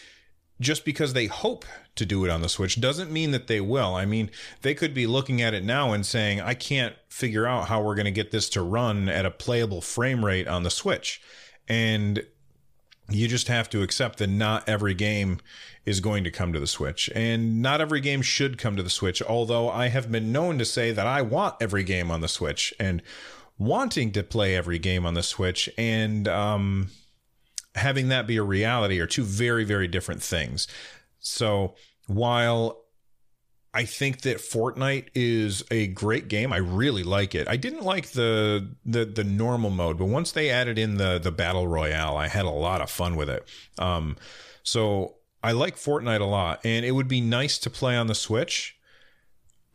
just 0.59 0.85
because 0.85 1.13
they 1.13 1.25
hope 1.25 1.65
to 1.95 2.05
do 2.05 2.23
it 2.23 2.29
on 2.29 2.41
the 2.41 2.49
Switch 2.49 2.79
doesn't 2.79 3.11
mean 3.11 3.31
that 3.31 3.47
they 3.47 3.59
will. 3.59 3.95
I 3.95 4.05
mean, 4.05 4.29
they 4.61 4.75
could 4.75 4.93
be 4.93 5.07
looking 5.07 5.41
at 5.41 5.55
it 5.55 5.63
now 5.63 5.91
and 5.91 6.05
saying, 6.05 6.39
"I 6.39 6.53
can't 6.53 6.95
figure 7.09 7.47
out 7.47 7.67
how 7.67 7.81
we're 7.81 7.95
going 7.95 8.05
to 8.05 8.11
get 8.11 8.31
this 8.31 8.47
to 8.49 8.61
run 8.61 9.09
at 9.09 9.25
a 9.25 9.31
playable 9.31 9.81
frame 9.81 10.23
rate 10.23 10.47
on 10.47 10.63
the 10.63 10.69
Switch." 10.69 11.19
And 11.67 12.23
you 13.11 13.27
just 13.27 13.47
have 13.47 13.69
to 13.69 13.81
accept 13.81 14.19
that 14.19 14.29
not 14.29 14.67
every 14.67 14.93
game 14.93 15.39
is 15.85 15.99
going 15.99 16.23
to 16.23 16.31
come 16.31 16.53
to 16.53 16.59
the 16.59 16.67
Switch, 16.67 17.09
and 17.15 17.61
not 17.61 17.81
every 17.81 17.99
game 17.99 18.21
should 18.21 18.57
come 18.57 18.75
to 18.75 18.83
the 18.83 18.89
Switch. 18.89 19.21
Although 19.21 19.69
I 19.69 19.87
have 19.87 20.11
been 20.11 20.31
known 20.31 20.57
to 20.59 20.65
say 20.65 20.91
that 20.91 21.07
I 21.07 21.21
want 21.21 21.55
every 21.59 21.83
game 21.83 22.11
on 22.11 22.21
the 22.21 22.27
Switch, 22.27 22.73
and 22.79 23.01
wanting 23.61 24.11
to 24.11 24.23
play 24.23 24.55
every 24.55 24.79
game 24.79 25.05
on 25.05 25.13
the 25.13 25.21
Switch 25.21 25.69
and 25.77 26.27
um, 26.27 26.89
having 27.75 28.07
that 28.07 28.25
be 28.25 28.37
a 28.37 28.43
reality 28.43 28.99
are 28.99 29.05
two 29.05 29.23
very, 29.23 29.63
very 29.63 29.87
different 29.87 30.23
things. 30.23 30.67
So 31.19 31.75
while 32.07 32.80
I 33.73 33.85
think 33.85 34.21
that 34.21 34.37
Fortnite 34.37 35.07
is 35.15 35.63
a 35.71 35.87
great 35.87 36.27
game. 36.27 36.51
I 36.51 36.57
really 36.57 37.03
like 37.03 37.33
it. 37.33 37.47
I 37.47 37.55
didn't 37.55 37.83
like 37.83 38.09
the 38.11 38.69
the 38.85 39.05
the 39.05 39.23
normal 39.23 39.69
mode, 39.69 39.97
but 39.97 40.05
once 40.05 40.31
they 40.31 40.49
added 40.49 40.77
in 40.77 40.97
the 40.97 41.19
the 41.19 41.31
battle 41.31 41.67
royale, 41.67 42.17
I 42.17 42.27
had 42.27 42.45
a 42.45 42.49
lot 42.49 42.81
of 42.81 42.89
fun 42.89 43.15
with 43.15 43.29
it. 43.29 43.47
Um, 43.77 44.17
so 44.63 45.15
I 45.41 45.53
like 45.53 45.77
Fortnite 45.77 46.19
a 46.19 46.25
lot, 46.25 46.59
and 46.65 46.85
it 46.85 46.91
would 46.91 47.07
be 47.07 47.21
nice 47.21 47.57
to 47.59 47.69
play 47.69 47.95
on 47.95 48.07
the 48.07 48.15
Switch. 48.15 48.77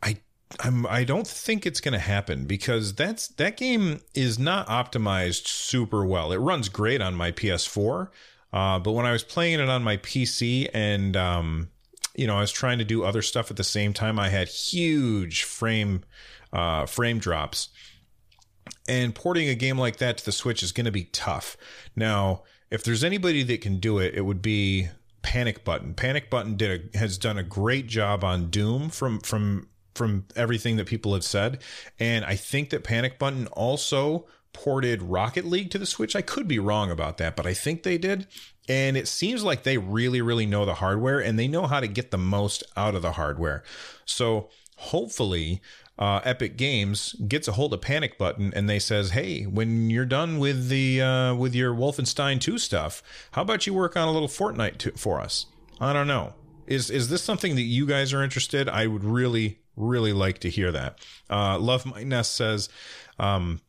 I 0.03 0.17
I'm 0.59 0.85
I 0.85 1.03
don't 1.03 1.27
think 1.27 1.65
it's 1.65 1.81
going 1.81 1.93
to 1.93 1.99
happen 1.99 2.45
because 2.45 2.93
that's 2.93 3.27
that 3.29 3.57
game 3.57 4.01
is 4.13 4.37
not 4.37 4.67
optimized 4.67 5.47
super 5.47 6.05
well. 6.05 6.31
It 6.31 6.37
runs 6.37 6.69
great 6.69 7.01
on 7.01 7.15
my 7.15 7.31
PS4, 7.31 8.09
uh, 8.53 8.77
but 8.77 8.91
when 8.91 9.07
I 9.07 9.11
was 9.11 9.23
playing 9.23 9.59
it 9.59 9.69
on 9.69 9.83
my 9.83 9.97
PC 9.97 10.69
and 10.71 11.17
um, 11.17 11.69
you 12.17 12.27
know 12.27 12.35
I 12.37 12.41
was 12.41 12.51
trying 12.51 12.79
to 12.79 12.83
do 12.83 13.03
other 13.03 13.21
stuff 13.21 13.49
at 13.49 13.57
the 13.57 13.63
same 13.63 13.93
time, 13.93 14.19
I 14.19 14.29
had 14.29 14.49
huge 14.49 15.43
frame 15.43 16.03
uh, 16.51 16.85
frame 16.85 17.19
drops. 17.19 17.69
And 18.89 19.15
porting 19.15 19.47
a 19.49 19.55
game 19.55 19.77
like 19.77 19.97
that 19.97 20.17
to 20.17 20.25
the 20.25 20.31
Switch 20.31 20.63
is 20.63 20.71
going 20.71 20.85
to 20.85 20.91
be 20.91 21.05
tough. 21.05 21.55
Now, 21.95 22.43
if 22.69 22.83
there's 22.83 23.03
anybody 23.03 23.43
that 23.43 23.61
can 23.61 23.79
do 23.79 23.99
it, 23.99 24.13
it 24.13 24.21
would 24.21 24.41
be 24.41 24.89
Panic 25.21 25.63
Button. 25.63 25.93
Panic 25.93 26.29
Button 26.29 26.55
did 26.55 26.91
a, 26.93 26.97
has 26.97 27.17
done 27.17 27.37
a 27.37 27.43
great 27.43 27.87
job 27.87 28.23
on 28.23 28.49
Doom 28.49 28.89
from 28.89 29.19
from 29.19 29.67
from 29.95 30.25
everything 30.35 30.77
that 30.77 30.85
people 30.85 31.13
have 31.13 31.23
said. 31.23 31.61
And 31.99 32.23
I 32.23 32.35
think 32.35 32.69
that 32.69 32.83
Panic 32.83 33.17
Button 33.17 33.47
also 33.47 34.27
ported 34.53 35.01
Rocket 35.01 35.45
League 35.45 35.71
to 35.71 35.77
the 35.77 35.85
Switch. 35.85 36.15
I 36.15 36.21
could 36.21 36.47
be 36.47 36.59
wrong 36.59 36.91
about 36.91 37.17
that, 37.17 37.35
but 37.35 37.45
I 37.45 37.53
think 37.53 37.83
they 37.83 37.97
did. 37.97 38.27
And 38.67 38.97
it 38.97 39.07
seems 39.07 39.43
like 39.43 39.63
they 39.63 39.77
really, 39.77 40.21
really 40.21 40.45
know 40.45 40.65
the 40.65 40.75
hardware 40.75 41.19
and 41.19 41.39
they 41.39 41.47
know 41.47 41.67
how 41.67 41.79
to 41.79 41.87
get 41.87 42.11
the 42.11 42.17
most 42.17 42.63
out 42.75 42.95
of 42.95 43.01
the 43.01 43.13
hardware. 43.13 43.63
So 44.05 44.49
hopefully, 44.75 45.61
uh, 45.99 46.21
Epic 46.23 46.57
Games 46.57 47.13
gets 47.27 47.47
a 47.47 47.53
hold 47.53 47.73
of 47.73 47.81
Panic 47.81 48.17
Button 48.17 48.53
and 48.55 48.69
they 48.69 48.79
says, 48.79 49.11
"Hey, 49.11 49.43
when 49.43 49.89
you're 49.89 50.05
done 50.05 50.37
with 50.37 50.69
the 50.69 51.01
uh, 51.01 51.35
with 51.35 51.55
your 51.55 51.73
Wolfenstein 51.73 52.39
2 52.39 52.57
stuff, 52.57 53.01
how 53.31 53.41
about 53.41 53.65
you 53.65 53.73
work 53.73 53.97
on 53.97 54.07
a 54.07 54.11
little 54.11 54.27
Fortnite 54.27 54.77
to, 54.79 54.91
for 54.91 55.19
us?" 55.19 55.47
I 55.79 55.93
don't 55.93 56.07
know. 56.07 56.33
Is 56.67 56.89
is 56.89 57.09
this 57.09 57.23
something 57.23 57.55
that 57.55 57.61
you 57.61 57.85
guys 57.87 58.13
are 58.13 58.23
interested? 58.23 58.69
I 58.69 58.87
would 58.87 59.03
really 59.03 59.59
really 59.75 60.13
like 60.13 60.39
to 60.39 60.49
hear 60.49 60.71
that. 60.71 60.99
Uh, 61.29 61.57
Love 61.59 61.85
My 61.85 62.03
Nest 62.03 62.35
says, 62.35 62.67
um, 63.19 63.61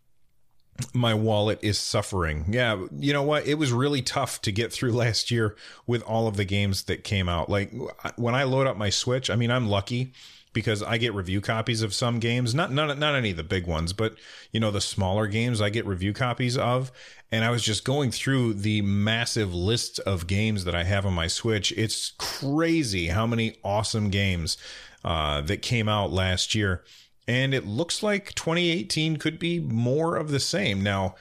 my 0.92 1.14
wallet 1.14 1.58
is 1.62 1.78
suffering. 1.78 2.46
Yeah, 2.48 2.86
you 2.98 3.12
know 3.12 3.22
what? 3.22 3.46
It 3.46 3.54
was 3.54 3.72
really 3.72 4.02
tough 4.02 4.40
to 4.42 4.52
get 4.52 4.72
through 4.72 4.92
last 5.04 5.30
year 5.30 5.56
with 5.86 6.02
all 6.02 6.26
of 6.26 6.36
the 6.36 6.44
games 6.44 6.84
that 6.84 7.04
came 7.04 7.28
out. 7.28 7.48
Like 7.48 7.72
when 8.16 8.34
I 8.34 8.44
load 8.44 8.66
up 8.66 8.76
my 8.76 8.90
Switch, 8.90 9.30
I 9.30 9.36
mean, 9.36 9.50
I'm 9.50 9.68
lucky 9.68 10.12
because 10.52 10.82
I 10.82 10.98
get 10.98 11.14
review 11.14 11.40
copies 11.40 11.82
of 11.82 11.94
some 11.94 12.18
games, 12.18 12.54
not 12.54 12.72
not 12.72 12.98
not 12.98 13.14
any 13.14 13.30
of 13.30 13.36
the 13.36 13.44
big 13.44 13.66
ones, 13.66 13.92
but 13.92 14.16
you 14.52 14.60
know 14.60 14.70
the 14.70 14.80
smaller 14.80 15.26
games 15.26 15.60
I 15.60 15.70
get 15.70 15.86
review 15.86 16.12
copies 16.12 16.56
of. 16.56 16.90
And 17.30 17.44
I 17.44 17.50
was 17.50 17.62
just 17.62 17.84
going 17.84 18.10
through 18.10 18.54
the 18.54 18.80
massive 18.80 19.52
list 19.52 19.98
of 20.00 20.26
games 20.26 20.64
that 20.64 20.74
I 20.74 20.84
have 20.84 21.04
on 21.04 21.12
my 21.12 21.26
Switch. 21.26 21.72
It's 21.72 22.12
crazy 22.18 23.08
how 23.08 23.26
many 23.26 23.56
awesome 23.62 24.08
games 24.08 24.56
uh, 25.04 25.42
that 25.42 25.60
came 25.60 25.88
out 25.88 26.10
last 26.10 26.54
year. 26.54 26.82
And 27.28 27.52
it 27.52 27.66
looks 27.66 28.02
like 28.02 28.34
2018 28.34 29.18
could 29.18 29.38
be 29.38 29.60
more 29.60 30.16
of 30.16 30.30
the 30.30 30.40
same. 30.40 30.82
Now, 30.82 31.14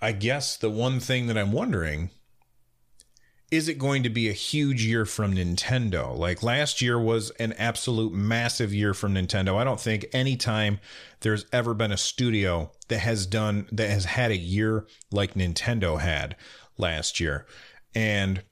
I 0.00 0.10
guess 0.10 0.56
the 0.56 0.70
one 0.70 0.98
thing 0.98 1.28
that 1.28 1.38
I'm 1.38 1.52
wondering 1.52 2.10
is 3.52 3.68
it 3.68 3.76
going 3.78 4.02
to 4.02 4.08
be 4.08 4.30
a 4.30 4.32
huge 4.32 4.82
year 4.84 5.04
from 5.04 5.34
Nintendo? 5.34 6.16
Like 6.16 6.42
last 6.42 6.80
year 6.80 6.98
was 6.98 7.28
an 7.32 7.52
absolute 7.52 8.12
massive 8.12 8.72
year 8.72 8.94
from 8.94 9.14
Nintendo. 9.14 9.56
I 9.56 9.64
don't 9.64 9.78
think 9.78 10.06
anytime 10.14 10.80
there's 11.20 11.44
ever 11.52 11.74
been 11.74 11.92
a 11.92 11.98
studio 11.98 12.72
that 12.88 13.00
has 13.00 13.26
done 13.26 13.68
that 13.70 13.90
has 13.90 14.06
had 14.06 14.30
a 14.30 14.36
year 14.36 14.86
like 15.10 15.34
Nintendo 15.34 16.00
had 16.00 16.34
last 16.78 17.20
year. 17.20 17.46
And 17.94 18.42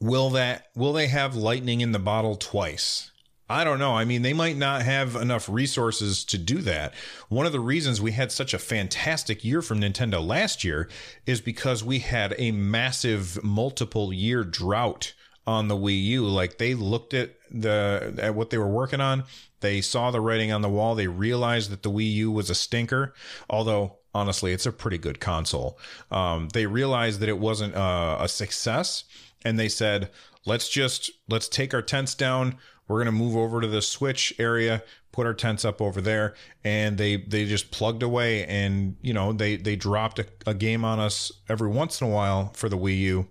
will 0.00 0.30
that 0.30 0.68
will 0.74 0.94
they 0.94 1.08
have 1.08 1.36
lightning 1.36 1.82
in 1.82 1.92
the 1.92 1.98
bottle 1.98 2.36
twice? 2.36 3.10
I 3.48 3.62
don't 3.62 3.78
know. 3.78 3.94
I 3.94 4.04
mean, 4.06 4.22
they 4.22 4.32
might 4.32 4.56
not 4.56 4.82
have 4.82 5.16
enough 5.16 5.48
resources 5.48 6.24
to 6.26 6.38
do 6.38 6.58
that. 6.62 6.94
One 7.28 7.44
of 7.44 7.52
the 7.52 7.60
reasons 7.60 8.00
we 8.00 8.12
had 8.12 8.32
such 8.32 8.54
a 8.54 8.58
fantastic 8.58 9.44
year 9.44 9.60
from 9.60 9.80
Nintendo 9.80 10.26
last 10.26 10.64
year 10.64 10.88
is 11.26 11.42
because 11.42 11.84
we 11.84 11.98
had 11.98 12.34
a 12.38 12.52
massive 12.52 13.42
multiple 13.44 14.12
year 14.14 14.44
drought 14.44 15.12
on 15.46 15.68
the 15.68 15.76
Wii 15.76 16.02
U. 16.04 16.26
Like 16.26 16.56
they 16.56 16.74
looked 16.74 17.12
at 17.12 17.34
the 17.50 18.14
at 18.18 18.34
what 18.34 18.48
they 18.48 18.56
were 18.56 18.66
working 18.66 19.02
on, 19.02 19.24
they 19.64 19.80
saw 19.80 20.10
the 20.10 20.20
writing 20.20 20.52
on 20.52 20.60
the 20.60 20.68
wall, 20.68 20.94
they 20.94 21.06
realized 21.06 21.70
that 21.70 21.82
the 21.82 21.90
Wii 21.90 22.12
U 22.12 22.30
was 22.30 22.50
a 22.50 22.54
stinker, 22.54 23.14
although 23.48 23.96
honestly, 24.14 24.52
it's 24.52 24.66
a 24.66 24.72
pretty 24.72 24.98
good 24.98 25.20
console. 25.20 25.78
Um, 26.10 26.48
they 26.52 26.66
realized 26.66 27.20
that 27.20 27.30
it 27.30 27.38
wasn't 27.38 27.74
a, 27.74 28.18
a 28.20 28.28
success 28.28 29.04
and 29.42 29.58
they 29.58 29.70
said, 29.70 30.10
let's 30.44 30.68
just 30.68 31.10
let's 31.30 31.48
take 31.48 31.72
our 31.72 31.80
tents 31.80 32.14
down. 32.14 32.58
We're 32.86 33.00
gonna 33.00 33.12
move 33.12 33.36
over 33.36 33.62
to 33.62 33.66
the 33.66 33.80
Switch 33.80 34.34
area, 34.38 34.82
put 35.12 35.26
our 35.26 35.32
tents 35.32 35.64
up 35.64 35.80
over 35.80 36.02
there, 36.02 36.34
and 36.62 36.98
they 36.98 37.16
they 37.16 37.46
just 37.46 37.70
plugged 37.70 38.02
away. 38.02 38.44
And 38.44 38.96
you 39.00 39.14
know 39.14 39.32
they 39.32 39.56
they 39.56 39.76
dropped 39.76 40.18
a, 40.18 40.26
a 40.46 40.52
game 40.52 40.84
on 40.84 41.00
us 41.00 41.32
every 41.48 41.68
once 41.68 42.02
in 42.02 42.06
a 42.06 42.10
while 42.10 42.52
for 42.52 42.68
the 42.68 42.76
Wii 42.76 42.98
U, 42.98 43.28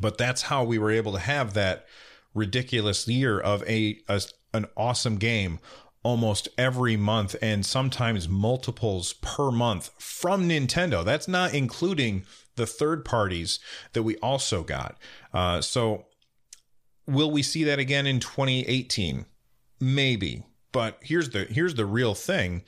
but 0.00 0.16
that's 0.16 0.42
how 0.42 0.62
we 0.62 0.78
were 0.78 0.92
able 0.92 1.12
to 1.12 1.18
have 1.18 1.54
that 1.54 1.86
ridiculous 2.34 3.08
year 3.08 3.40
of 3.40 3.64
a, 3.68 3.98
a 4.08 4.20
an 4.52 4.66
awesome 4.76 5.16
game 5.16 5.58
almost 6.02 6.48
every 6.56 6.96
month 6.96 7.36
and 7.42 7.64
sometimes 7.64 8.28
multiples 8.28 9.14
per 9.14 9.50
month 9.50 9.90
from 9.98 10.48
Nintendo. 10.48 11.04
That's 11.04 11.28
not 11.28 11.54
including 11.54 12.24
the 12.56 12.66
third 12.66 13.04
parties 13.04 13.58
that 13.92 14.02
we 14.02 14.16
also 14.16 14.62
got. 14.62 14.96
Uh, 15.32 15.60
so, 15.60 16.06
will 17.06 17.30
we 17.30 17.42
see 17.42 17.64
that 17.64 17.78
again 17.78 18.06
in 18.06 18.20
2018? 18.20 19.26
Maybe. 19.80 20.44
But 20.72 20.98
here's 21.02 21.30
the 21.30 21.44
here's 21.44 21.74
the 21.74 21.86
real 21.86 22.14
thing. 22.14 22.62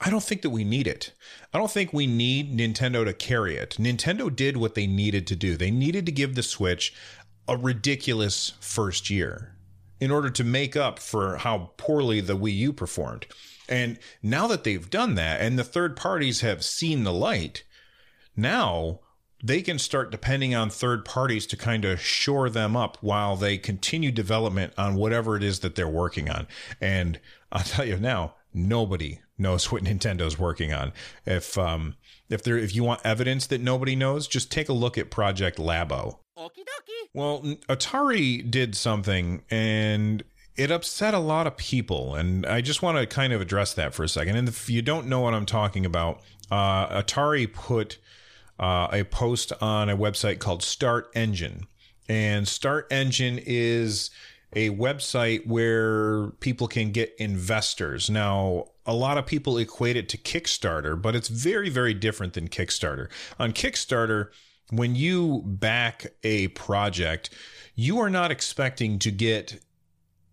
I 0.00 0.08
don't 0.08 0.22
think 0.22 0.42
that 0.42 0.50
we 0.50 0.64
need 0.64 0.86
it. 0.86 1.12
I 1.52 1.58
don't 1.58 1.70
think 1.70 1.92
we 1.92 2.06
need 2.06 2.56
Nintendo 2.56 3.04
to 3.04 3.12
carry 3.12 3.56
it. 3.56 3.76
Nintendo 3.78 4.34
did 4.34 4.56
what 4.56 4.74
they 4.74 4.86
needed 4.86 5.26
to 5.26 5.36
do. 5.36 5.56
They 5.56 5.70
needed 5.70 6.06
to 6.06 6.12
give 6.12 6.34
the 6.34 6.42
Switch 6.42 6.94
a 7.46 7.56
ridiculous 7.56 8.54
first 8.60 9.10
year 9.10 9.54
in 10.00 10.10
order 10.10 10.30
to 10.30 10.44
make 10.44 10.76
up 10.76 10.98
for 10.98 11.36
how 11.38 11.72
poorly 11.76 12.20
the 12.20 12.36
Wii 12.36 12.56
U 12.56 12.72
performed. 12.72 13.26
And 13.68 13.98
now 14.22 14.46
that 14.48 14.64
they've 14.64 14.90
done 14.90 15.14
that 15.14 15.40
and 15.40 15.58
the 15.58 15.64
third 15.64 15.96
parties 15.96 16.40
have 16.40 16.64
seen 16.64 17.04
the 17.04 17.12
light, 17.12 17.62
now 18.36 19.00
they 19.42 19.62
can 19.62 19.78
start 19.78 20.10
depending 20.10 20.54
on 20.54 20.70
third 20.70 21.04
parties 21.04 21.46
to 21.46 21.56
kind 21.56 21.84
of 21.84 22.00
shore 22.00 22.50
them 22.50 22.76
up 22.76 22.98
while 23.00 23.36
they 23.36 23.56
continue 23.56 24.10
development 24.10 24.72
on 24.76 24.96
whatever 24.96 25.36
it 25.36 25.42
is 25.42 25.60
that 25.60 25.76
they're 25.76 25.88
working 25.88 26.28
on. 26.28 26.46
And 26.80 27.20
I'll 27.52 27.62
tell 27.62 27.84
you 27.84 27.96
now, 27.96 28.34
nobody, 28.52 29.20
knows 29.40 29.72
what 29.72 29.82
Nintendo's 29.82 30.38
working 30.38 30.72
on. 30.72 30.92
If 31.26 31.58
um 31.58 31.96
if 32.28 32.42
there 32.44 32.58
if 32.58 32.74
you 32.74 32.84
want 32.84 33.00
evidence 33.04 33.46
that 33.48 33.60
nobody 33.60 33.96
knows, 33.96 34.28
just 34.28 34.52
take 34.52 34.68
a 34.68 34.74
look 34.74 34.96
at 34.98 35.10
Project 35.10 35.58
Labo. 35.58 36.18
Well, 37.12 37.42
Atari 37.68 38.48
did 38.48 38.76
something 38.76 39.42
and 39.50 40.22
it 40.56 40.70
upset 40.70 41.14
a 41.14 41.18
lot 41.18 41.46
of 41.46 41.56
people 41.56 42.14
and 42.14 42.46
I 42.46 42.60
just 42.60 42.82
want 42.82 42.98
to 42.98 43.06
kind 43.06 43.32
of 43.32 43.40
address 43.40 43.74
that 43.74 43.94
for 43.94 44.04
a 44.04 44.08
second. 44.08 44.36
And 44.36 44.48
if 44.48 44.70
you 44.70 44.82
don't 44.82 45.06
know 45.06 45.20
what 45.20 45.34
I'm 45.34 45.46
talking 45.46 45.84
about, 45.84 46.20
uh, 46.50 47.02
Atari 47.02 47.52
put 47.52 47.98
uh, 48.58 48.88
a 48.92 49.04
post 49.04 49.52
on 49.60 49.88
a 49.88 49.96
website 49.96 50.38
called 50.38 50.62
Start 50.62 51.10
Engine. 51.14 51.66
And 52.08 52.46
Start 52.46 52.86
Engine 52.90 53.40
is 53.44 54.10
a 54.52 54.70
website 54.70 55.46
where 55.46 56.30
people 56.40 56.68
can 56.68 56.90
get 56.90 57.14
investors. 57.18 58.10
Now, 58.10 58.66
a 58.84 58.94
lot 58.94 59.16
of 59.16 59.26
people 59.26 59.58
equate 59.58 59.96
it 59.96 60.08
to 60.10 60.18
Kickstarter, 60.18 61.00
but 61.00 61.14
it's 61.14 61.28
very, 61.28 61.70
very 61.70 61.94
different 61.94 62.34
than 62.34 62.48
Kickstarter. 62.48 63.08
On 63.38 63.52
Kickstarter, 63.52 64.28
when 64.70 64.94
you 64.94 65.42
back 65.44 66.06
a 66.22 66.48
project, 66.48 67.30
you 67.74 67.98
are 68.00 68.10
not 68.10 68.30
expecting 68.30 68.98
to 69.00 69.10
get 69.10 69.60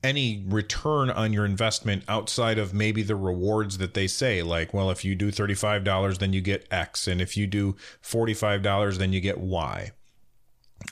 any 0.04 0.46
return 0.48 1.10
on 1.10 1.34
your 1.34 1.46
investment 1.46 2.04
outside 2.08 2.58
of 2.58 2.74
maybe 2.74 3.02
the 3.02 3.16
rewards 3.16 3.80
that 3.80 3.96
they 3.96 4.06
say 4.06 4.44
like 4.44 4.72
well 4.72 4.92
if 4.92 5.04
you 5.04 5.16
do 5.16 5.32
$35 5.32 6.20
then 6.20 6.32
you 6.34 6.40
get 6.40 6.68
x 6.70 7.08
and 7.08 7.20
if 7.20 7.36
you 7.36 7.48
do 7.48 7.76
$45 8.04 8.98
then 8.98 9.12
you 9.12 9.20
get 9.20 9.40
y. 9.40 9.92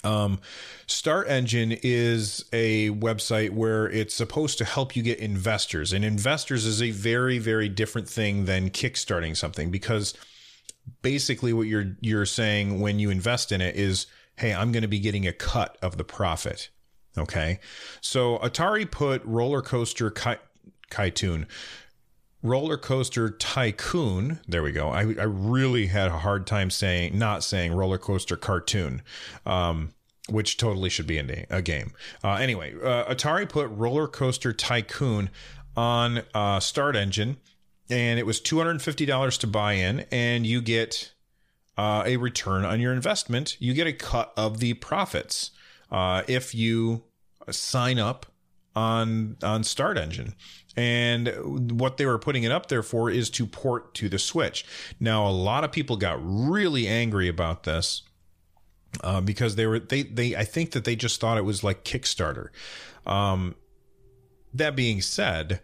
Um, 0.03 0.39
Start 0.87 1.27
Engine 1.27 1.71
is 1.83 2.45
a 2.53 2.89
website 2.89 3.51
where 3.51 3.89
it's 3.89 4.13
supposed 4.13 4.57
to 4.59 4.65
help 4.65 4.95
you 4.95 5.03
get 5.03 5.19
investors, 5.19 5.93
and 5.93 6.03
investors 6.03 6.65
is 6.65 6.81
a 6.81 6.91
very, 6.91 7.37
very 7.37 7.69
different 7.69 8.09
thing 8.09 8.45
than 8.45 8.69
kickstarting 8.69 9.35
something 9.35 9.71
because 9.71 10.13
basically 11.01 11.53
what 11.53 11.67
you're 11.67 11.95
you're 12.01 12.25
saying 12.25 12.79
when 12.79 12.99
you 12.99 13.09
invest 13.09 13.51
in 13.51 13.61
it 13.61 13.75
is, 13.75 14.07
hey, 14.37 14.53
I'm 14.53 14.71
going 14.71 14.83
to 14.83 14.87
be 14.87 14.99
getting 14.99 15.27
a 15.27 15.33
cut 15.33 15.77
of 15.81 15.97
the 15.97 16.03
profit. 16.03 16.69
Okay. 17.17 17.59
So 18.01 18.37
Atari 18.39 18.89
put 18.89 19.23
Roller 19.23 19.61
Coaster 19.61 20.11
Ki- 20.11 20.41
Kytoon. 20.91 21.47
Roller 22.43 22.77
Coaster 22.77 23.29
Tycoon. 23.29 24.39
There 24.47 24.61
we 24.61 24.71
go. 24.71 24.89
I, 24.89 25.01
I 25.01 25.23
really 25.23 25.87
had 25.87 26.09
a 26.09 26.19
hard 26.19 26.45
time 26.45 26.69
saying, 26.69 27.17
not 27.17 27.43
saying 27.43 27.73
Roller 27.73 27.97
Coaster 27.97 28.35
Cartoon, 28.35 29.01
um, 29.47 29.93
which 30.29 30.57
totally 30.57 30.89
should 30.89 31.07
be 31.07 31.17
a 31.17 31.61
game. 31.63 31.93
Uh, 32.23 32.33
anyway, 32.33 32.75
uh, 32.83 33.05
Atari 33.05 33.49
put 33.49 33.69
Roller 33.69 34.07
Coaster 34.07 34.53
Tycoon 34.53 35.31
on 35.75 36.21
uh, 36.35 36.59
Start 36.59 36.95
Engine, 36.95 37.37
and 37.89 38.19
it 38.19 38.25
was 38.25 38.41
$250 38.41 39.39
to 39.39 39.47
buy 39.47 39.73
in, 39.73 40.05
and 40.11 40.45
you 40.45 40.61
get 40.61 41.13
uh, 41.77 42.03
a 42.05 42.17
return 42.17 42.65
on 42.65 42.79
your 42.79 42.93
investment. 42.93 43.57
You 43.59 43.73
get 43.73 43.87
a 43.87 43.93
cut 43.93 44.33
of 44.37 44.59
the 44.59 44.73
profits 44.75 45.51
uh, 45.91 46.23
if 46.27 46.55
you 46.55 47.03
sign 47.49 47.99
up 47.99 48.25
on 48.75 49.37
on 49.43 49.63
Start 49.63 49.97
Engine. 49.97 50.35
And 50.77 51.79
what 51.79 51.95
they 51.95 52.05
were 52.05 52.19
putting 52.19 52.43
it 52.43 52.51
up 52.51 52.67
there 52.67 52.83
for 52.83 53.09
is 53.09 53.29
to 53.31 53.45
port 53.45 53.93
to 53.95 54.09
the 54.09 54.19
Switch. 54.19 54.65
Now, 54.99 55.25
a 55.25 55.31
lot 55.31 55.63
of 55.63 55.71
people 55.71 55.95
got 55.95 56.19
really 56.21 56.85
angry 56.85 57.29
about 57.29 57.63
this 57.63 58.01
uh, 59.01 59.21
because 59.21 59.55
they 59.55 59.65
were 59.65 59.79
they 59.79 60.03
they 60.03 60.35
I 60.35 60.43
think 60.43 60.71
that 60.71 60.83
they 60.83 60.95
just 60.95 61.21
thought 61.21 61.37
it 61.37 61.45
was 61.45 61.63
like 61.63 61.85
Kickstarter. 61.85 62.49
Um, 63.05 63.55
that 64.53 64.75
being 64.75 65.01
said, 65.01 65.61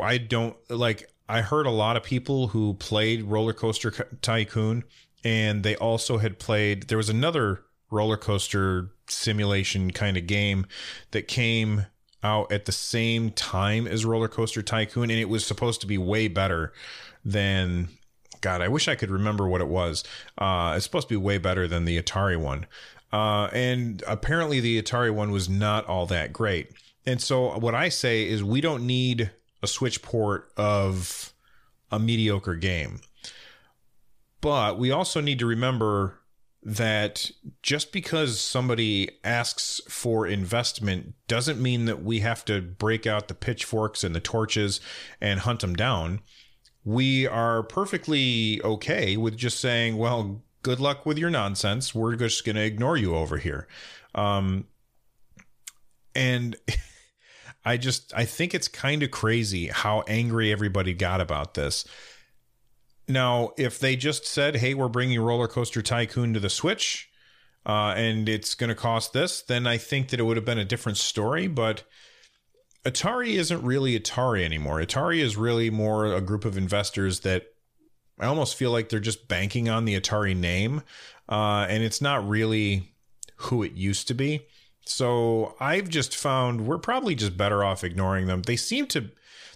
I 0.00 0.18
don't 0.18 0.56
like. 0.70 1.10
I 1.28 1.42
heard 1.42 1.66
a 1.66 1.70
lot 1.70 1.96
of 1.96 2.02
people 2.02 2.48
who 2.48 2.74
played 2.74 3.24
Roller 3.24 3.52
Coaster 3.52 3.90
Tycoon, 4.22 4.84
and 5.24 5.62
they 5.62 5.76
also 5.76 6.18
had 6.18 6.38
played. 6.38 6.88
There 6.88 6.98
was 6.98 7.08
another 7.08 7.62
roller 7.90 8.16
coaster 8.16 8.90
simulation 9.08 9.90
kind 9.90 10.16
of 10.16 10.26
game 10.26 10.66
that 11.10 11.28
came 11.28 11.86
out 12.22 12.52
at 12.52 12.64
the 12.66 12.72
same 12.72 13.30
time 13.30 13.86
as 13.86 14.04
Roller 14.04 14.28
Coaster 14.28 14.62
Tycoon, 14.62 15.10
and 15.10 15.18
it 15.18 15.28
was 15.28 15.44
supposed 15.44 15.80
to 15.80 15.86
be 15.86 15.98
way 15.98 16.28
better 16.28 16.72
than. 17.24 17.88
God, 18.40 18.62
I 18.62 18.68
wish 18.68 18.88
I 18.88 18.94
could 18.94 19.10
remember 19.10 19.46
what 19.46 19.60
it 19.60 19.68
was. 19.68 20.02
Uh, 20.38 20.72
it's 20.74 20.84
supposed 20.84 21.08
to 21.08 21.12
be 21.12 21.18
way 21.18 21.36
better 21.36 21.68
than 21.68 21.84
the 21.84 22.00
Atari 22.00 22.38
one. 22.38 22.64
Uh, 23.12 23.50
and 23.52 24.02
apparently 24.06 24.60
the 24.60 24.80
Atari 24.80 25.12
one 25.12 25.30
was 25.30 25.46
not 25.46 25.84
all 25.86 26.06
that 26.06 26.32
great. 26.32 26.70
And 27.04 27.20
so 27.20 27.58
what 27.58 27.74
I 27.74 27.90
say 27.90 28.26
is 28.26 28.42
we 28.42 28.60
don't 28.60 28.86
need 28.86 29.30
a 29.62 29.66
Switch 29.66 30.02
port 30.02 30.50
of 30.56 31.32
a 31.90 31.98
mediocre 31.98 32.54
game. 32.54 33.00
But 34.40 34.78
we 34.78 34.90
also 34.90 35.20
need 35.20 35.38
to 35.40 35.46
remember 35.46 36.20
that 36.62 37.30
just 37.62 37.92
because 37.92 38.40
somebody 38.40 39.10
asks 39.24 39.80
for 39.88 40.26
investment 40.26 41.14
doesn't 41.26 41.60
mean 41.60 41.86
that 41.86 42.02
we 42.02 42.20
have 42.20 42.44
to 42.44 42.60
break 42.60 43.06
out 43.06 43.28
the 43.28 43.34
pitchforks 43.34 44.04
and 44.04 44.14
the 44.14 44.20
torches 44.20 44.80
and 45.20 45.40
hunt 45.40 45.60
them 45.60 45.74
down. 45.74 46.20
We 46.84 47.26
are 47.26 47.62
perfectly 47.62 48.60
okay 48.62 49.16
with 49.16 49.36
just 49.36 49.60
saying, 49.60 49.96
well, 49.96 50.42
good 50.62 50.80
luck 50.80 51.06
with 51.06 51.18
your 51.18 51.30
nonsense. 51.30 51.94
We're 51.94 52.16
just 52.16 52.44
going 52.44 52.56
to 52.56 52.64
ignore 52.64 52.96
you 52.96 53.14
over 53.14 53.38
here. 53.38 53.66
Um, 54.14 54.66
and 56.14 56.56
I 57.64 57.76
just, 57.76 58.12
I 58.14 58.24
think 58.24 58.54
it's 58.54 58.68
kind 58.68 59.02
of 59.02 59.10
crazy 59.10 59.66
how 59.66 60.02
angry 60.08 60.50
everybody 60.50 60.94
got 60.94 61.20
about 61.20 61.54
this. 61.54 61.84
Now, 63.10 63.52
if 63.58 63.78
they 63.78 63.96
just 63.96 64.24
said, 64.24 64.56
"Hey, 64.56 64.72
we're 64.72 64.88
bringing 64.88 65.20
Roller 65.20 65.48
Coaster 65.48 65.82
Tycoon 65.82 66.32
to 66.34 66.40
the 66.40 66.48
Switch," 66.48 67.10
uh, 67.66 67.94
and 67.96 68.28
it's 68.28 68.54
going 68.54 68.68
to 68.68 68.74
cost 68.74 69.12
this, 69.12 69.42
then 69.42 69.66
I 69.66 69.78
think 69.78 70.08
that 70.08 70.20
it 70.20 70.22
would 70.22 70.36
have 70.36 70.46
been 70.46 70.58
a 70.58 70.64
different 70.64 70.96
story. 70.96 71.48
But 71.48 71.82
Atari 72.84 73.30
isn't 73.30 73.62
really 73.62 73.98
Atari 73.98 74.44
anymore. 74.44 74.80
Atari 74.80 75.18
is 75.18 75.36
really 75.36 75.70
more 75.70 76.06
a 76.06 76.20
group 76.20 76.44
of 76.44 76.56
investors 76.56 77.20
that 77.20 77.46
I 78.18 78.26
almost 78.26 78.54
feel 78.54 78.70
like 78.70 78.88
they're 78.88 79.00
just 79.00 79.28
banking 79.28 79.68
on 79.68 79.84
the 79.84 80.00
Atari 80.00 80.36
name, 80.36 80.82
uh, 81.28 81.66
and 81.68 81.82
it's 81.82 82.00
not 82.00 82.26
really 82.28 82.94
who 83.36 83.62
it 83.62 83.72
used 83.72 84.08
to 84.08 84.14
be. 84.14 84.46
So 84.90 85.54
I've 85.60 85.88
just 85.88 86.16
found 86.16 86.66
we're 86.66 86.78
probably 86.78 87.14
just 87.14 87.36
better 87.36 87.62
off 87.62 87.84
ignoring 87.84 88.26
them. 88.26 88.42
They 88.42 88.56
seem 88.56 88.86
to 88.88 89.10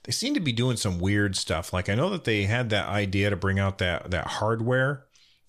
they 0.05 0.12
seem 0.12 0.35
to 0.35 0.40
be 0.40 0.53
doing 0.53 0.77
some 0.77 1.01
weird 1.01 1.35
stuff. 1.35 1.73
Like 1.73 1.88
I 1.88 1.94
know 1.97 2.09
that 2.11 2.25
they 2.25 2.44
had 2.44 2.70
that 2.70 2.88
idea 2.88 3.31
to 3.31 3.37
bring 3.37 3.59
out 3.59 3.79
that 3.79 4.12
that 4.12 4.27
hardware. 4.27 5.05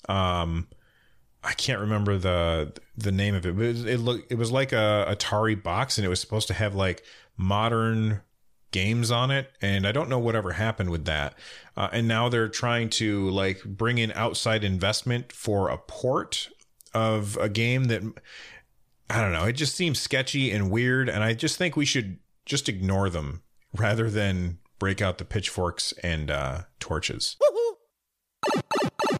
Um, 0.10 0.68
I 1.44 1.54
can't 1.54 1.82
remember 1.82 2.18
the 2.18 2.74
the 2.98 3.12
name 3.12 3.36
of 3.36 3.46
it, 3.46 3.56
but 3.56 3.66
it, 3.66 4.00
looked 4.00 4.32
it 4.32 4.36
was 4.36 4.52
like 4.52 4.74
a 4.74 5.06
Atari 5.08 5.62
box, 5.62 5.98
and 5.98 6.06
it 6.06 6.10
was 6.10 6.20
supposed 6.20 6.48
to 6.48 6.56
have 6.56 6.74
like 6.74 7.04
modern 7.38 8.22
games 8.72 9.10
on 9.10 9.32
it 9.32 9.54
and 9.62 9.88
i 9.88 9.92
don't 9.94 10.10
know 10.10 10.20
whatever 10.20 10.52
happened 10.52 10.90
with 10.90 11.06
that 11.06 11.34
uh, 11.78 11.88
and 11.94 12.10
now 12.10 12.28
they're 12.28 12.50
trying 12.50 12.90
to 12.90 13.30
like 13.30 13.64
bring 13.64 14.00
in 14.00 14.12
outside 14.12 14.66
investment 14.66 15.32
for 15.32 15.70
a 15.70 15.78
port 15.78 16.50
of 16.94 17.38
a 17.38 17.48
game 17.48 17.86
that 17.86 18.02
i 19.10 19.22
don't 19.22 19.32
know 19.32 19.46
it 19.46 19.54
just 19.54 19.76
seems 19.76 20.00
sketchy 20.00 20.52
and 20.52 20.72
weird 20.72 21.10
and 21.10 21.24
i 21.24 21.34
just 21.34 21.58
think 21.58 21.76
we 21.76 21.86
should 21.86 22.20
just 22.46 22.70
ignore 22.70 23.10
them 23.10 23.42
rather 23.74 24.10
than 24.10 24.60
break 24.80 25.02
out 25.02 25.18
the 25.18 25.26
pitchforks 25.26 25.94
and 26.04 26.30
uh, 26.30 26.62
torches. 26.80 27.38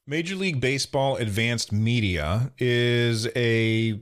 Major 0.08 0.36
League 0.36 0.62
Baseball 0.62 1.16
Advanced 1.16 1.72
Media 1.72 2.52
is 2.60 3.28
a 3.36 4.00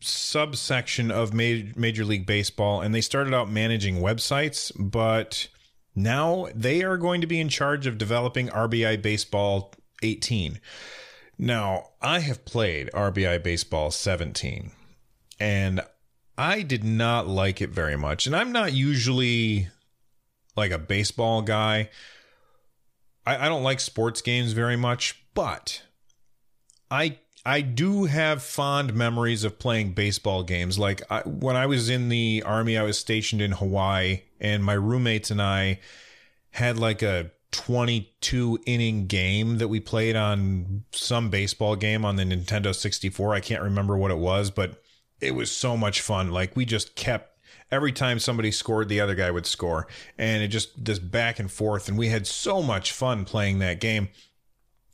subsection 0.00 1.10
of 1.10 1.32
Major 1.32 2.04
League 2.04 2.26
Baseball, 2.26 2.82
and 2.82 2.94
they 2.94 3.00
started 3.00 3.32
out 3.32 3.50
managing 3.50 3.96
websites, 3.96 4.70
but 4.78 5.48
now 5.94 6.48
they 6.54 6.82
are 6.82 6.98
going 6.98 7.22
to 7.22 7.26
be 7.26 7.40
in 7.40 7.48
charge 7.48 7.86
of 7.86 7.96
developing 7.96 8.48
RBI 8.48 9.00
Baseball 9.00 9.72
18. 10.02 10.60
Now, 11.38 11.88
I 12.02 12.18
have 12.18 12.44
played 12.44 12.90
RBI 12.92 13.42
Baseball 13.42 13.90
17, 13.90 14.72
and 15.38 15.80
I 16.36 16.62
did 16.62 16.84
not 16.84 17.28
like 17.28 17.60
it 17.60 17.70
very 17.70 17.96
much. 17.96 18.26
And 18.26 18.34
I'm 18.34 18.52
not 18.52 18.72
usually 18.72 19.68
like 20.56 20.70
a 20.70 20.78
baseball 20.78 21.42
guy. 21.42 21.90
I, 23.26 23.46
I 23.46 23.48
don't 23.48 23.62
like 23.62 23.80
sports 23.80 24.20
games 24.20 24.52
very 24.52 24.76
much, 24.76 25.22
but 25.34 25.82
I 26.90 27.18
I 27.46 27.60
do 27.60 28.04
have 28.04 28.42
fond 28.42 28.94
memories 28.94 29.44
of 29.44 29.58
playing 29.58 29.92
baseball 29.92 30.42
games. 30.42 30.78
Like 30.78 31.02
I, 31.10 31.20
when 31.20 31.56
I 31.56 31.66
was 31.66 31.90
in 31.90 32.08
the 32.08 32.42
army, 32.44 32.78
I 32.78 32.82
was 32.82 32.98
stationed 32.98 33.42
in 33.42 33.52
Hawaii, 33.52 34.22
and 34.40 34.64
my 34.64 34.72
roommates 34.72 35.30
and 35.30 35.42
I 35.42 35.80
had 36.52 36.78
like 36.78 37.02
a 37.02 37.30
22 37.50 38.60
inning 38.66 39.06
game 39.06 39.58
that 39.58 39.68
we 39.68 39.78
played 39.78 40.16
on 40.16 40.84
some 40.92 41.30
baseball 41.30 41.76
game 41.76 42.04
on 42.04 42.16
the 42.16 42.24
Nintendo 42.24 42.74
64. 42.74 43.34
I 43.34 43.40
can't 43.40 43.62
remember 43.62 43.96
what 43.96 44.10
it 44.10 44.18
was, 44.18 44.50
but 44.50 44.82
it 45.24 45.34
was 45.34 45.50
so 45.50 45.76
much 45.76 46.00
fun. 46.00 46.30
Like 46.30 46.54
we 46.54 46.64
just 46.64 46.94
kept 46.94 47.38
every 47.70 47.92
time 47.92 48.18
somebody 48.18 48.50
scored, 48.50 48.88
the 48.88 49.00
other 49.00 49.14
guy 49.14 49.30
would 49.30 49.46
score, 49.46 49.86
and 50.18 50.42
it 50.42 50.48
just 50.48 50.84
this 50.84 50.98
back 50.98 51.38
and 51.38 51.50
forth. 51.50 51.88
And 51.88 51.98
we 51.98 52.08
had 52.08 52.26
so 52.26 52.62
much 52.62 52.92
fun 52.92 53.24
playing 53.24 53.58
that 53.58 53.80
game. 53.80 54.08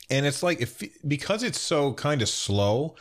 And 0.08 0.26
it's 0.26 0.42
like 0.42 0.60
if 0.60 0.82
because 1.06 1.42
it's 1.42 1.60
so 1.60 1.92
kind 1.92 2.22
of 2.22 2.28
slow, 2.28 2.96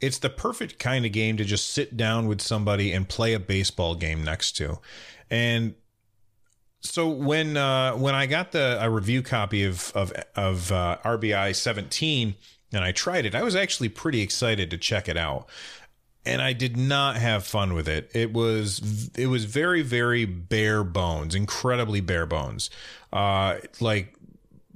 it's 0.00 0.18
the 0.18 0.30
perfect 0.30 0.78
kind 0.78 1.04
of 1.04 1.12
game 1.12 1.36
to 1.36 1.44
just 1.44 1.70
sit 1.70 1.96
down 1.96 2.26
with 2.26 2.40
somebody 2.40 2.92
and 2.92 3.08
play 3.08 3.34
a 3.34 3.40
baseball 3.40 3.94
game 3.94 4.24
next 4.24 4.52
to. 4.52 4.78
And 5.30 5.74
so 6.80 7.08
when 7.08 7.56
uh, 7.56 7.92
when 7.92 8.14
I 8.14 8.26
got 8.26 8.52
the 8.52 8.78
a 8.80 8.88
review 8.88 9.22
copy 9.22 9.64
of 9.64 9.92
of 9.94 10.12
of 10.36 10.72
uh, 10.72 10.98
RBI 11.04 11.54
17 11.54 12.34
and 12.72 12.84
I 12.84 12.92
tried 12.92 13.26
it, 13.26 13.34
I 13.34 13.42
was 13.42 13.56
actually 13.56 13.88
pretty 13.90 14.22
excited 14.22 14.70
to 14.70 14.78
check 14.78 15.08
it 15.08 15.16
out. 15.16 15.48
And 16.26 16.40
I 16.40 16.54
did 16.54 16.76
not 16.76 17.16
have 17.16 17.44
fun 17.44 17.74
with 17.74 17.88
it. 17.88 18.10
It 18.14 18.32
was 18.32 19.10
it 19.16 19.26
was 19.26 19.44
very 19.44 19.82
very 19.82 20.24
bare 20.24 20.82
bones, 20.82 21.34
incredibly 21.34 22.00
bare 22.00 22.26
bones. 22.26 22.70
Uh, 23.12 23.58
like 23.80 24.14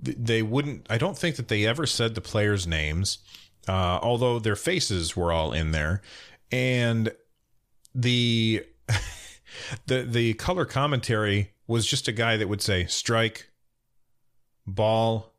they 0.01 0.43
wouldn't 0.43 0.87
i 0.91 0.97
don't 0.97 1.19
think 1.19 1.37
that 1.37 1.49
they 1.49 1.67
ever 1.67 1.87
said 1.87 2.15
the 2.15 2.21
players 2.21 2.67
names 2.67 3.19
uh, 3.67 3.99
although 4.01 4.39
their 4.39 4.57
faces 4.57 5.15
were 5.15 5.31
all 5.31 5.53
in 5.53 5.73
there 5.73 6.01
and 6.51 7.13
the 7.95 8.65
the 9.87 10.03
the 10.03 10.35
color 10.35 10.65
commentary 10.65 11.53
was 11.67 11.87
just 11.87 12.09
a 12.09 12.13
guy 12.13 12.37
that 12.37 12.49
would 12.49 12.63
say 12.63 12.87
strike 12.87 13.51
ball 14.67 15.35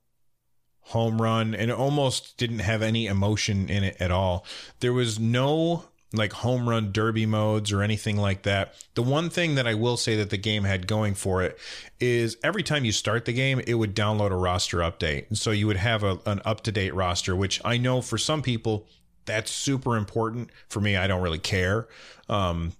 home 0.81 1.21
run 1.21 1.55
and 1.55 1.71
it 1.71 1.77
almost 1.77 2.37
didn't 2.37 2.59
have 2.59 2.81
any 2.81 3.07
emotion 3.07 3.69
in 3.69 3.83
it 3.83 3.95
at 3.99 4.11
all 4.11 4.45
there 4.79 4.93
was 4.93 5.19
no 5.19 5.85
like 6.13 6.33
home 6.33 6.67
run 6.67 6.91
derby 6.91 7.25
modes 7.25 7.71
or 7.71 7.83
anything 7.83 8.17
like 8.17 8.43
that. 8.43 8.73
The 8.95 9.03
one 9.03 9.29
thing 9.29 9.55
that 9.55 9.67
I 9.67 9.75
will 9.75 9.97
say 9.97 10.15
that 10.15 10.31
the 10.31 10.37
game 10.37 10.63
had 10.63 10.87
going 10.87 11.13
for 11.13 11.43
it 11.43 11.57
is 11.99 12.37
every 12.43 12.63
time 12.63 12.83
you 12.83 12.91
start 12.91 13.25
the 13.25 13.33
game, 13.33 13.61
it 13.67 13.75
would 13.75 13.95
download 13.95 14.31
a 14.31 14.35
roster 14.35 14.79
update. 14.79 15.37
So 15.37 15.51
you 15.51 15.67
would 15.67 15.77
have 15.77 16.03
a, 16.03 16.19
an 16.25 16.41
up 16.45 16.61
to 16.61 16.71
date 16.71 16.95
roster, 16.95 17.35
which 17.35 17.61
I 17.63 17.77
know 17.77 18.01
for 18.01 18.17
some 18.17 18.41
people 18.41 18.87
that's 19.25 19.51
super 19.51 19.95
important. 19.95 20.49
For 20.69 20.81
me, 20.81 20.97
I 20.97 21.05
don't 21.05 21.21
really 21.21 21.39
care 21.39 21.87
um, 22.27 22.73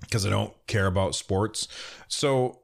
because 0.00 0.26
I 0.26 0.30
don't 0.30 0.52
care 0.66 0.86
about 0.86 1.14
sports. 1.14 1.68
So 2.08 2.60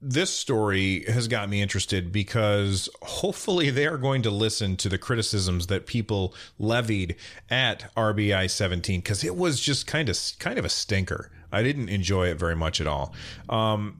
this 0.00 0.32
story 0.32 1.04
has 1.08 1.26
got 1.26 1.48
me 1.48 1.60
interested 1.60 2.12
because 2.12 2.88
hopefully 3.02 3.70
they 3.70 3.86
are 3.86 3.96
going 3.96 4.22
to 4.22 4.30
listen 4.30 4.76
to 4.76 4.88
the 4.88 4.98
criticisms 4.98 5.66
that 5.66 5.86
people 5.86 6.34
levied 6.58 7.16
at 7.50 7.92
RBI 7.96 8.48
17 8.48 9.00
because 9.00 9.24
it 9.24 9.36
was 9.36 9.60
just 9.60 9.86
kind 9.86 10.08
of 10.08 10.16
kind 10.38 10.58
of 10.58 10.64
a 10.64 10.68
stinker. 10.68 11.32
I 11.50 11.62
didn't 11.62 11.88
enjoy 11.88 12.28
it 12.28 12.38
very 12.38 12.54
much 12.54 12.80
at 12.80 12.86
all. 12.86 13.12
Um, 13.48 13.96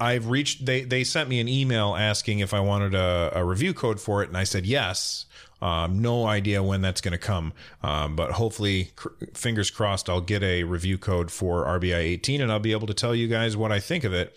I've 0.00 0.28
reached 0.28 0.64
they 0.64 0.82
they 0.82 1.04
sent 1.04 1.28
me 1.28 1.40
an 1.40 1.48
email 1.48 1.94
asking 1.94 2.38
if 2.38 2.54
I 2.54 2.60
wanted 2.60 2.94
a, 2.94 3.32
a 3.34 3.44
review 3.44 3.74
code 3.74 4.00
for 4.00 4.22
it, 4.22 4.28
and 4.28 4.36
I 4.36 4.44
said 4.44 4.64
yes. 4.64 5.26
Um, 5.62 6.00
no 6.00 6.26
idea 6.26 6.62
when 6.62 6.82
that's 6.82 7.00
going 7.00 7.12
to 7.12 7.18
come, 7.18 7.54
um, 7.82 8.14
but 8.14 8.32
hopefully, 8.32 8.90
cr- 8.94 9.08
fingers 9.32 9.70
crossed, 9.70 10.10
I'll 10.10 10.20
get 10.20 10.42
a 10.42 10.64
review 10.64 10.98
code 10.98 11.30
for 11.30 11.64
RBI 11.64 11.94
18, 11.94 12.42
and 12.42 12.52
I'll 12.52 12.58
be 12.58 12.72
able 12.72 12.86
to 12.88 12.94
tell 12.94 13.14
you 13.14 13.26
guys 13.26 13.56
what 13.56 13.72
I 13.72 13.80
think 13.80 14.04
of 14.04 14.12
it 14.12 14.36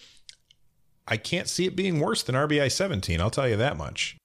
I 1.10 1.18
can't 1.18 1.50
see 1.50 1.66
it 1.66 1.76
being 1.76 2.00
worse 2.00 2.22
than 2.22 2.36
RBI 2.36 2.72
17. 2.72 3.20
I'll 3.20 3.32
tell 3.32 3.50
you 3.50 3.58
that 3.58 3.76
much. 3.78 4.16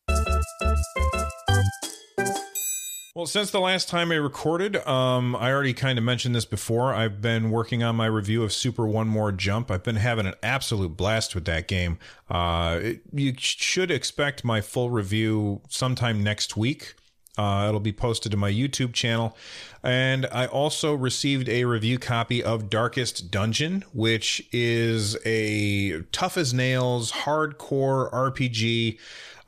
Well, 3.16 3.26
since 3.26 3.52
the 3.52 3.60
last 3.60 3.88
time 3.88 4.10
I 4.10 4.16
recorded, 4.16 4.76
um, 4.88 5.36
I 5.36 5.52
already 5.52 5.72
kind 5.72 5.98
of 5.98 6.04
mentioned 6.04 6.34
this 6.34 6.44
before. 6.44 6.92
I've 6.92 7.22
been 7.22 7.50
working 7.50 7.82
on 7.82 7.94
my 7.94 8.06
review 8.06 8.42
of 8.42 8.52
Super 8.52 8.86
One 8.86 9.06
More 9.06 9.30
Jump. 9.30 9.70
I've 9.70 9.84
been 9.84 9.96
having 9.96 10.26
an 10.26 10.34
absolute 10.42 10.96
blast 10.96 11.34
with 11.34 11.44
that 11.44 11.68
game. 11.68 11.98
Uh, 12.28 12.80
it, 12.82 13.02
you 13.12 13.32
should 13.38 13.90
expect 13.92 14.44
my 14.44 14.60
full 14.60 14.90
review 14.90 15.62
sometime 15.68 16.24
next 16.24 16.56
week. 16.56 16.96
Uh, 17.36 17.66
it'll 17.68 17.80
be 17.80 17.92
posted 17.92 18.30
to 18.32 18.38
my 18.38 18.50
YouTube 18.50 18.92
channel. 18.92 19.36
And 19.82 20.26
I 20.32 20.46
also 20.46 20.94
received 20.94 21.48
a 21.48 21.64
review 21.64 21.98
copy 21.98 22.42
of 22.42 22.70
Darkest 22.70 23.30
Dungeon, 23.30 23.84
which 23.92 24.46
is 24.52 25.16
a 25.26 26.02
tough 26.12 26.36
as 26.36 26.54
nails, 26.54 27.10
hardcore 27.12 28.10
RPG, 28.12 28.98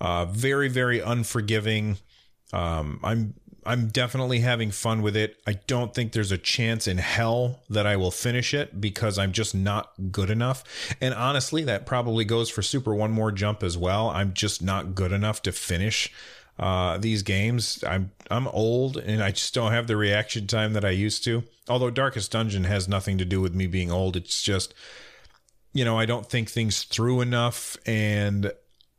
uh, 0.00 0.26
very, 0.26 0.68
very 0.68 1.00
unforgiving. 1.00 1.98
Um, 2.52 3.00
I'm 3.02 3.34
I'm 3.66 3.88
definitely 3.88 4.40
having 4.40 4.70
fun 4.70 5.02
with 5.02 5.16
it. 5.16 5.36
I 5.44 5.54
don't 5.66 5.92
think 5.92 6.12
there's 6.12 6.30
a 6.30 6.38
chance 6.38 6.86
in 6.86 6.98
hell 6.98 7.64
that 7.68 7.84
I 7.84 7.96
will 7.96 8.12
finish 8.12 8.54
it 8.54 8.80
because 8.80 9.18
I'm 9.18 9.32
just 9.32 9.54
not 9.56 9.90
good 10.12 10.30
enough. 10.30 10.62
And 11.00 11.12
honestly, 11.12 11.64
that 11.64 11.84
probably 11.84 12.24
goes 12.24 12.48
for 12.48 12.62
Super 12.62 12.94
One 12.94 13.10
More 13.10 13.32
Jump 13.32 13.64
as 13.64 13.76
well. 13.76 14.08
I'm 14.08 14.34
just 14.34 14.62
not 14.62 14.94
good 14.94 15.10
enough 15.10 15.42
to 15.42 15.52
finish 15.52 16.12
uh, 16.58 16.98
these 16.98 17.22
games. 17.22 17.82
I'm 17.86 18.12
I'm 18.30 18.48
old 18.48 18.96
and 18.96 19.22
I 19.22 19.30
just 19.30 19.54
don't 19.54 19.72
have 19.72 19.86
the 19.86 19.96
reaction 19.96 20.46
time 20.46 20.72
that 20.72 20.84
I 20.84 20.90
used 20.90 21.24
to. 21.24 21.44
Although 21.68 21.90
Darkest 21.90 22.32
Dungeon 22.32 22.64
has 22.64 22.88
nothing 22.88 23.18
to 23.18 23.24
do 23.24 23.40
with 23.40 23.54
me 23.54 23.66
being 23.66 23.90
old. 23.90 24.16
It's 24.16 24.42
just 24.42 24.74
you 25.72 25.84
know, 25.84 25.98
I 25.98 26.06
don't 26.06 26.26
think 26.26 26.48
things 26.48 26.84
through 26.84 27.20
enough 27.20 27.76
and 27.84 28.50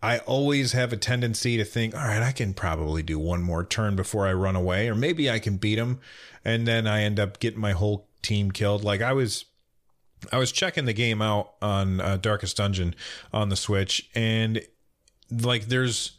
I 0.02 0.20
always 0.20 0.74
have 0.74 0.94
a 0.94 0.98
tendency 0.98 1.58
to 1.58 1.66
think, 1.66 1.96
all 1.96 2.08
right, 2.08 2.22
I 2.22 2.32
can 2.32 2.54
probably 2.54 3.02
do 3.02 3.18
one 3.18 3.42
more 3.42 3.66
turn 3.66 3.96
before 3.96 4.28
I 4.28 4.34
run 4.34 4.56
away, 4.56 4.90
or 4.90 4.96
maybe 4.96 5.30
I 5.30 5.40
can 5.40 5.58
beat 5.58 5.80
him, 5.80 6.00
and 6.46 6.68
then 6.68 6.86
I 6.86 7.02
end 7.02 7.20
up 7.20 7.40
getting 7.40 7.60
my 7.60 7.72
whole 7.72 8.08
team 8.22 8.52
killed. 8.52 8.84
Like 8.84 9.02
I 9.02 9.14
was, 9.14 9.46
I 10.32 10.38
was 10.38 10.52
checking 10.52 10.86
the 10.86 10.94
game 10.94 11.22
out 11.22 11.54
on 11.64 12.00
uh, 12.00 12.18
Darkest 12.18 12.58
Dungeon 12.58 12.94
on 13.34 13.50
the 13.50 13.56
Switch, 13.56 14.08
and 14.14 14.62
like 15.32 15.66
there's 15.66 16.17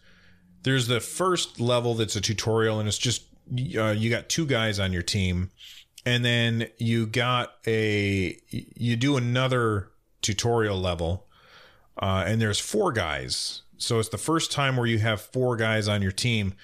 there's 0.62 0.86
the 0.86 1.00
first 1.00 1.60
level 1.60 1.94
that's 1.94 2.16
a 2.16 2.20
tutorial, 2.20 2.78
and 2.78 2.88
it's 2.88 2.98
just 2.98 3.24
uh, 3.76 3.90
you 3.90 4.10
got 4.10 4.28
two 4.28 4.46
guys 4.46 4.78
on 4.78 4.92
your 4.92 5.02
team, 5.02 5.50
and 6.04 6.24
then 6.24 6.68
you 6.78 7.06
got 7.06 7.54
a 7.66 8.38
you 8.50 8.96
do 8.96 9.16
another 9.16 9.88
tutorial 10.22 10.78
level, 10.78 11.26
uh, 12.00 12.24
and 12.26 12.40
there's 12.40 12.60
four 12.60 12.92
guys. 12.92 13.62
So 13.76 13.98
it's 13.98 14.08
the 14.08 14.18
first 14.18 14.50
time 14.50 14.76
where 14.76 14.86
you 14.86 14.98
have 14.98 15.20
four 15.20 15.56
guys 15.56 15.86
on 15.88 16.02
your 16.02 16.12
team, 16.12 16.54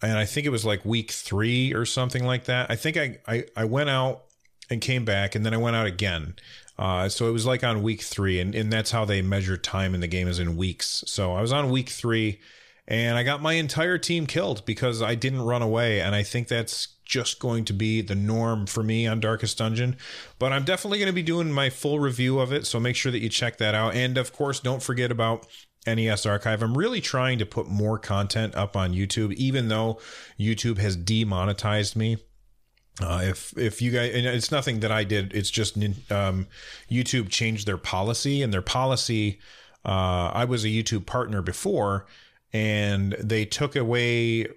and 0.00 0.16
I 0.18 0.24
think 0.24 0.46
it 0.46 0.50
was 0.50 0.64
like 0.64 0.84
week 0.84 1.10
three 1.10 1.74
or 1.74 1.84
something 1.84 2.24
like 2.24 2.44
that. 2.44 2.70
I 2.70 2.76
think 2.76 2.96
I 2.96 3.18
I, 3.26 3.44
I 3.56 3.64
went 3.64 3.90
out 3.90 4.24
and 4.70 4.80
came 4.80 5.04
back, 5.04 5.34
and 5.34 5.44
then 5.44 5.52
I 5.52 5.58
went 5.58 5.76
out 5.76 5.86
again. 5.86 6.36
Uh, 6.78 7.08
so 7.08 7.28
it 7.28 7.32
was 7.32 7.44
like 7.46 7.62
on 7.62 7.82
week 7.82 8.00
three, 8.00 8.40
and, 8.40 8.54
and 8.54 8.72
that's 8.72 8.90
how 8.90 9.04
they 9.04 9.20
measure 9.22 9.56
time 9.56 9.94
in 9.94 10.00
the 10.00 10.06
game 10.06 10.26
is 10.26 10.38
in 10.38 10.56
weeks. 10.56 11.04
So 11.06 11.34
I 11.34 11.40
was 11.42 11.52
on 11.52 11.70
week 11.70 11.90
three, 11.90 12.40
and 12.88 13.16
I 13.16 13.22
got 13.22 13.40
my 13.40 13.54
entire 13.54 13.98
team 13.98 14.26
killed 14.26 14.64
because 14.64 15.02
I 15.02 15.14
didn't 15.14 15.42
run 15.42 15.62
away. 15.62 16.00
And 16.00 16.14
I 16.14 16.22
think 16.22 16.48
that's 16.48 16.88
just 17.04 17.38
going 17.38 17.64
to 17.66 17.72
be 17.72 18.00
the 18.00 18.14
norm 18.14 18.66
for 18.66 18.82
me 18.82 19.06
on 19.06 19.20
Darkest 19.20 19.58
Dungeon. 19.58 19.96
But 20.38 20.52
I'm 20.52 20.64
definitely 20.64 20.98
going 20.98 21.08
to 21.08 21.14
be 21.14 21.22
doing 21.22 21.52
my 21.52 21.70
full 21.70 22.00
review 22.00 22.40
of 22.40 22.52
it. 22.52 22.66
So 22.66 22.80
make 22.80 22.96
sure 22.96 23.12
that 23.12 23.20
you 23.20 23.28
check 23.28 23.58
that 23.58 23.74
out. 23.74 23.94
And 23.94 24.18
of 24.18 24.32
course, 24.32 24.58
don't 24.60 24.82
forget 24.82 25.12
about 25.12 25.46
NES 25.86 26.26
Archive. 26.26 26.62
I'm 26.62 26.76
really 26.76 27.00
trying 27.00 27.38
to 27.38 27.46
put 27.46 27.68
more 27.68 27.98
content 27.98 28.54
up 28.54 28.76
on 28.76 28.92
YouTube, 28.92 29.32
even 29.34 29.68
though 29.68 30.00
YouTube 30.38 30.78
has 30.78 30.96
demonetized 30.96 31.96
me. 31.96 32.18
Uh, 33.00 33.22
if 33.24 33.56
if 33.56 33.80
you 33.80 33.90
guys, 33.90 34.14
and 34.14 34.26
it's 34.26 34.50
nothing 34.50 34.80
that 34.80 34.92
I 34.92 35.02
did. 35.02 35.32
It's 35.34 35.50
just 35.50 35.78
um, 36.10 36.46
YouTube 36.90 37.30
changed 37.30 37.66
their 37.66 37.78
policy, 37.78 38.42
and 38.42 38.52
their 38.52 38.60
policy. 38.60 39.40
Uh, 39.84 40.30
I 40.32 40.44
was 40.44 40.64
a 40.64 40.68
YouTube 40.68 41.06
partner 41.06 41.40
before, 41.40 42.06
and 42.52 43.12
they 43.18 43.44
took 43.44 43.76
away 43.76 44.48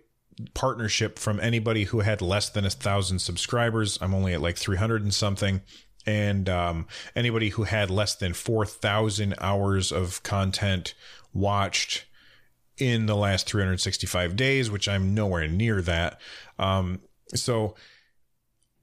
partnership 0.53 1.17
from 1.17 1.39
anybody 1.39 1.85
who 1.85 2.01
had 2.01 2.21
less 2.21 2.49
than 2.49 2.65
a 2.65 2.69
thousand 2.69 3.19
subscribers. 3.19 3.97
I'm 4.01 4.13
only 4.13 4.33
at 4.33 4.41
like 4.41 4.57
300 4.57 5.01
and 5.01 5.13
something. 5.13 5.61
And 6.05 6.49
um, 6.49 6.87
anybody 7.15 7.49
who 7.49 7.63
had 7.63 7.89
less 7.89 8.15
than 8.15 8.33
4,000 8.33 9.33
hours 9.39 9.91
of 9.91 10.21
content 10.23 10.93
watched 11.33 12.05
in 12.77 13.05
the 13.05 13.15
last 13.15 13.47
365 13.47 14.35
days, 14.35 14.69
which 14.69 14.87
I'm 14.87 15.15
nowhere 15.15 15.47
near 15.47 15.81
that. 15.81 16.19
Um, 16.59 17.01
so 17.33 17.75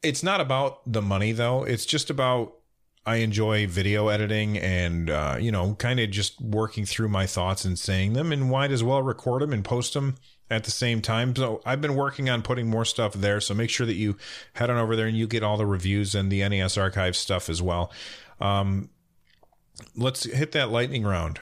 it's 0.02 0.22
not 0.22 0.40
about 0.40 0.80
the 0.90 1.02
money 1.02 1.32
though. 1.32 1.64
It's 1.64 1.86
just 1.86 2.10
about 2.10 2.54
I 3.04 3.16
enjoy 3.16 3.66
video 3.66 4.08
editing 4.08 4.56
and, 4.58 5.10
uh, 5.10 5.36
you 5.40 5.50
know, 5.50 5.74
kind 5.74 5.98
of 5.98 6.10
just 6.10 6.40
working 6.40 6.86
through 6.86 7.08
my 7.08 7.26
thoughts 7.26 7.64
and 7.64 7.78
saying 7.78 8.12
them 8.12 8.30
and 8.30 8.50
might 8.50 8.70
as 8.70 8.84
well 8.84 9.02
record 9.02 9.42
them 9.42 9.52
and 9.52 9.64
post 9.64 9.94
them 9.94 10.16
at 10.48 10.64
the 10.64 10.70
same 10.70 11.02
time. 11.02 11.34
So 11.34 11.60
I've 11.66 11.80
been 11.80 11.96
working 11.96 12.30
on 12.30 12.42
putting 12.42 12.68
more 12.68 12.84
stuff 12.84 13.14
there. 13.14 13.40
So 13.40 13.54
make 13.54 13.70
sure 13.70 13.86
that 13.86 13.94
you 13.94 14.16
head 14.52 14.70
on 14.70 14.76
over 14.76 14.94
there 14.94 15.06
and 15.06 15.16
you 15.16 15.26
get 15.26 15.42
all 15.42 15.56
the 15.56 15.66
reviews 15.66 16.14
and 16.14 16.30
the 16.30 16.48
NES 16.48 16.78
archive 16.78 17.16
stuff 17.16 17.48
as 17.48 17.60
well. 17.60 17.90
Um, 18.40 18.90
let's 19.96 20.24
hit 20.24 20.52
that 20.52 20.70
lightning 20.70 21.02
round. 21.02 21.40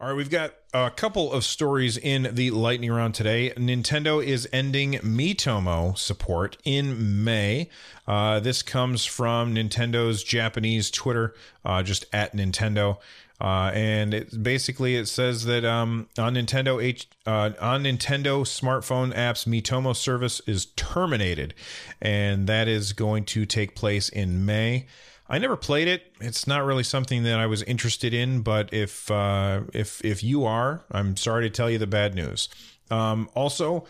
All 0.00 0.06
right, 0.06 0.16
we've 0.16 0.30
got 0.30 0.54
a 0.72 0.92
couple 0.92 1.32
of 1.32 1.42
stories 1.42 1.96
in 1.96 2.28
the 2.32 2.52
lightning 2.52 2.92
round 2.92 3.16
today. 3.16 3.52
Nintendo 3.56 4.24
is 4.24 4.48
ending 4.52 4.92
Miitomo 4.92 5.98
support 5.98 6.56
in 6.62 7.24
May. 7.24 7.68
Uh, 8.06 8.38
this 8.38 8.62
comes 8.62 9.04
from 9.04 9.56
Nintendo's 9.56 10.22
Japanese 10.22 10.92
Twitter, 10.92 11.34
uh, 11.64 11.82
just 11.82 12.06
at 12.12 12.32
Nintendo. 12.32 12.98
Uh, 13.40 13.72
and 13.74 14.14
it 14.14 14.40
basically 14.40 14.94
it 14.94 15.06
says 15.06 15.46
that 15.46 15.64
um, 15.64 16.06
on 16.16 16.34
Nintendo 16.34 16.80
H, 16.80 17.08
uh, 17.26 17.50
on 17.60 17.82
Nintendo 17.82 18.42
smartphone 18.42 19.12
apps, 19.12 19.48
Miitomo 19.48 19.96
service 19.96 20.40
is 20.46 20.66
terminated, 20.76 21.54
and 22.00 22.46
that 22.46 22.68
is 22.68 22.92
going 22.92 23.24
to 23.24 23.44
take 23.44 23.74
place 23.74 24.08
in 24.08 24.46
May. 24.46 24.86
I 25.28 25.38
never 25.38 25.56
played 25.56 25.88
it. 25.88 26.12
It's 26.20 26.46
not 26.46 26.64
really 26.64 26.82
something 26.82 27.22
that 27.24 27.38
I 27.38 27.46
was 27.46 27.62
interested 27.64 28.14
in. 28.14 28.40
But 28.40 28.72
if 28.72 29.10
uh, 29.10 29.62
if 29.72 30.04
if 30.04 30.22
you 30.22 30.44
are, 30.44 30.84
I'm 30.90 31.16
sorry 31.16 31.44
to 31.44 31.50
tell 31.50 31.70
you 31.70 31.78
the 31.78 31.86
bad 31.86 32.14
news. 32.14 32.48
Um, 32.90 33.28
also, 33.34 33.86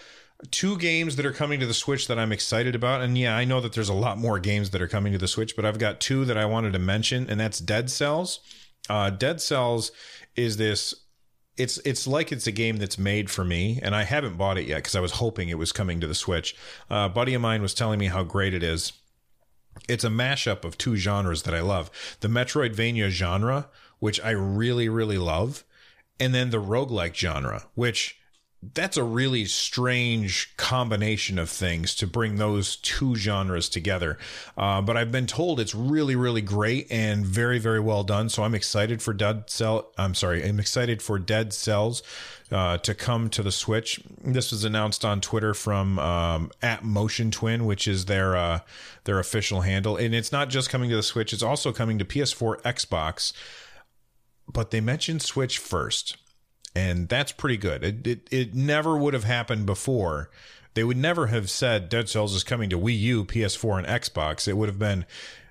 two 0.50 0.76
games 0.78 1.16
that 1.16 1.26
are 1.26 1.32
coming 1.32 1.60
to 1.60 1.66
the 1.66 1.74
Switch 1.74 2.08
that 2.08 2.18
I'm 2.18 2.32
excited 2.32 2.74
about. 2.74 3.02
And 3.02 3.16
yeah, 3.16 3.36
I 3.36 3.44
know 3.44 3.60
that 3.60 3.72
there's 3.72 3.88
a 3.88 3.94
lot 3.94 4.18
more 4.18 4.38
games 4.38 4.70
that 4.70 4.82
are 4.82 4.88
coming 4.88 5.12
to 5.12 5.18
the 5.18 5.28
Switch, 5.28 5.54
but 5.54 5.64
I've 5.64 5.78
got 5.78 6.00
two 6.00 6.24
that 6.24 6.36
I 6.36 6.44
wanted 6.44 6.72
to 6.72 6.78
mention, 6.78 7.28
and 7.28 7.38
that's 7.38 7.58
Dead 7.58 7.90
Cells. 7.90 8.40
Uh, 8.88 9.10
Dead 9.10 9.40
Cells 9.40 9.92
is 10.36 10.56
this. 10.56 10.94
It's 11.56 11.78
it's 11.78 12.06
like 12.06 12.30
it's 12.30 12.46
a 12.46 12.52
game 12.52 12.76
that's 12.76 12.98
made 12.98 13.30
for 13.30 13.44
me, 13.44 13.80
and 13.82 13.94
I 13.94 14.04
haven't 14.04 14.36
bought 14.36 14.58
it 14.58 14.66
yet 14.66 14.76
because 14.76 14.94
I 14.94 15.00
was 15.00 15.12
hoping 15.12 15.48
it 15.48 15.58
was 15.58 15.72
coming 15.72 16.00
to 16.00 16.06
the 16.06 16.14
Switch. 16.14 16.56
Uh, 16.90 17.08
a 17.10 17.12
buddy 17.12 17.34
of 17.34 17.42
mine 17.42 17.62
was 17.62 17.74
telling 17.74 17.98
me 17.98 18.06
how 18.06 18.22
great 18.22 18.54
it 18.54 18.62
is 18.62 18.92
it's 19.88 20.04
a 20.04 20.08
mashup 20.08 20.64
of 20.64 20.78
two 20.78 20.96
genres 20.96 21.42
that 21.42 21.54
I 21.54 21.60
love. 21.60 21.90
The 22.20 22.28
Metroidvania 22.28 23.08
genre, 23.10 23.68
which 23.98 24.20
I 24.22 24.30
really, 24.30 24.88
really 24.88 25.18
love, 25.18 25.64
and 26.20 26.34
then 26.34 26.50
the 26.50 26.60
roguelike 26.60 27.14
genre, 27.14 27.66
which 27.74 28.17
that's 28.60 28.96
a 28.96 29.04
really 29.04 29.44
strange 29.44 30.56
combination 30.56 31.38
of 31.38 31.48
things 31.48 31.94
to 31.94 32.06
bring 32.08 32.36
those 32.36 32.74
two 32.76 33.14
genres 33.14 33.68
together. 33.68 34.18
Uh, 34.56 34.80
but 34.80 34.96
I've 34.96 35.12
been 35.12 35.28
told 35.28 35.60
it's 35.60 35.76
really, 35.76 36.16
really 36.16 36.40
great 36.40 36.90
and 36.90 37.24
very, 37.24 37.60
very 37.60 37.78
well 37.78 38.02
done. 38.02 38.28
So 38.28 38.42
I'm 38.42 38.56
excited 38.56 39.00
for 39.00 39.14
Dead 39.14 39.48
Cell. 39.48 39.92
I'm 39.96 40.14
sorry, 40.14 40.44
I'm 40.44 40.58
excited 40.58 41.02
for 41.02 41.20
Dead 41.20 41.52
Cells 41.52 42.02
uh, 42.50 42.78
to 42.78 42.94
come 42.96 43.30
to 43.30 43.44
the 43.44 43.52
Switch. 43.52 44.00
This 44.24 44.50
was 44.50 44.64
announced 44.64 45.04
on 45.04 45.20
Twitter 45.20 45.54
from 45.54 46.00
um, 46.00 46.50
at 46.60 46.82
Motion 46.82 47.30
Twin, 47.30 47.64
which 47.64 47.86
is 47.86 48.06
their 48.06 48.36
uh, 48.36 48.60
their 49.04 49.20
official 49.20 49.60
handle, 49.60 49.96
and 49.96 50.14
it's 50.14 50.32
not 50.32 50.48
just 50.48 50.68
coming 50.68 50.90
to 50.90 50.96
the 50.96 51.02
Switch; 51.02 51.32
it's 51.32 51.42
also 51.42 51.72
coming 51.72 51.98
to 51.98 52.04
PS4, 52.04 52.60
Xbox. 52.62 53.32
But 54.50 54.70
they 54.70 54.80
mentioned 54.80 55.22
Switch 55.22 55.58
first 55.58 56.16
and 56.78 57.08
that's 57.08 57.32
pretty 57.32 57.56
good. 57.56 57.82
It, 57.82 58.06
it 58.06 58.28
it 58.30 58.54
never 58.54 58.96
would 58.96 59.12
have 59.12 59.24
happened 59.24 59.66
before. 59.66 60.30
They 60.74 60.84
would 60.84 60.96
never 60.96 61.26
have 61.26 61.50
said 61.50 61.88
Dead 61.88 62.08
Cells 62.08 62.34
is 62.34 62.44
coming 62.44 62.70
to 62.70 62.78
Wii 62.78 62.98
U, 63.00 63.24
PS4, 63.24 63.78
and 63.78 63.86
Xbox. 63.86 64.46
It 64.46 64.56
would 64.56 64.68
have 64.68 64.78
been 64.78 65.04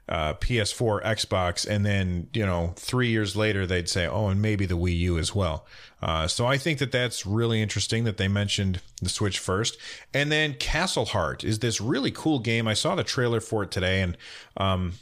uh, 0.08 0.36
PS4, 0.36 1.04
Xbox, 1.04 1.68
and 1.68 1.86
then 1.86 2.30
you 2.34 2.46
know 2.46 2.74
three 2.78 3.10
years 3.10 3.36
later 3.36 3.68
they'd 3.68 3.90
say, 3.90 4.08
oh, 4.08 4.30
and 4.30 4.42
maybe 4.42 4.66
the 4.66 4.78
Wii 4.78 4.98
U 5.00 5.18
as 5.18 5.36
well. 5.36 5.66
Uh, 6.02 6.28
so 6.28 6.46
I 6.46 6.58
think 6.58 6.80
that 6.80 6.94
that's 6.94 7.26
really 7.26 7.62
interesting 7.62 8.06
that 8.06 8.16
they 8.16 8.30
mentioned 8.30 8.80
the 9.02 9.10
Switch 9.10 9.38
first, 9.38 9.78
and 10.14 10.32
then 10.32 10.54
Castle 10.54 11.06
Heart 11.06 11.44
is 11.44 11.60
this 11.60 11.82
really 11.82 12.12
cool 12.12 12.40
game. 12.40 12.70
I 12.70 12.74
saw 12.74 12.96
the 12.96 13.04
trailer 13.04 13.42
for 13.42 13.64
it 13.64 13.72
today, 13.72 14.02
and 14.02 14.18
um, 14.56 14.94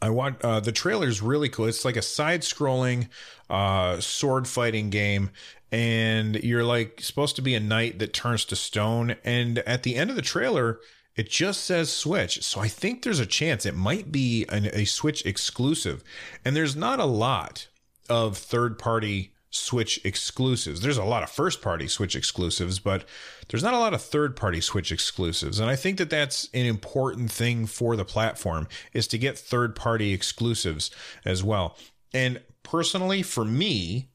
I 0.00 0.10
want 0.10 0.42
uh, 0.42 0.60
the 0.60 0.72
trailer 0.72 1.08
is 1.08 1.22
really 1.22 1.48
cool. 1.48 1.66
It's 1.66 1.84
like 1.84 1.96
a 1.96 2.02
side-scrolling 2.02 3.08
uh, 3.50 4.00
sword 4.00 4.46
fighting 4.46 4.90
game, 4.90 5.30
and 5.70 6.36
you're 6.36 6.64
like 6.64 7.00
supposed 7.00 7.36
to 7.36 7.42
be 7.42 7.54
a 7.54 7.60
knight 7.60 7.98
that 7.98 8.12
turns 8.12 8.44
to 8.46 8.56
stone. 8.56 9.16
And 9.24 9.58
at 9.60 9.82
the 9.82 9.96
end 9.96 10.10
of 10.10 10.16
the 10.16 10.22
trailer, 10.22 10.80
it 11.16 11.28
just 11.28 11.64
says 11.64 11.92
Switch. 11.92 12.42
So 12.44 12.60
I 12.60 12.68
think 12.68 13.02
there's 13.02 13.20
a 13.20 13.26
chance 13.26 13.66
it 13.66 13.74
might 13.74 14.12
be 14.12 14.46
an, 14.48 14.66
a 14.66 14.84
Switch 14.84 15.26
exclusive. 15.26 16.04
And 16.44 16.54
there's 16.54 16.76
not 16.76 17.00
a 17.00 17.04
lot 17.04 17.66
of 18.08 18.38
third-party 18.38 19.32
Switch 19.50 20.04
exclusives. 20.04 20.80
There's 20.80 20.98
a 20.98 21.04
lot 21.04 21.22
of 21.22 21.30
first 21.30 21.62
party 21.62 21.88
Switch 21.88 22.14
exclusives, 22.14 22.78
but 22.78 23.04
there's 23.48 23.62
not 23.62 23.74
a 23.74 23.78
lot 23.78 23.94
of 23.94 24.02
third 24.02 24.36
party 24.36 24.60
Switch 24.60 24.92
exclusives. 24.92 25.58
And 25.58 25.70
I 25.70 25.76
think 25.76 25.98
that 25.98 26.10
that's 26.10 26.48
an 26.52 26.66
important 26.66 27.30
thing 27.30 27.66
for 27.66 27.96
the 27.96 28.04
platform 28.04 28.68
is 28.92 29.06
to 29.08 29.18
get 29.18 29.38
third 29.38 29.74
party 29.74 30.12
exclusives 30.12 30.90
as 31.24 31.42
well. 31.42 31.76
And 32.12 32.42
personally, 32.62 33.22
for 33.22 33.44
me, 33.44 34.10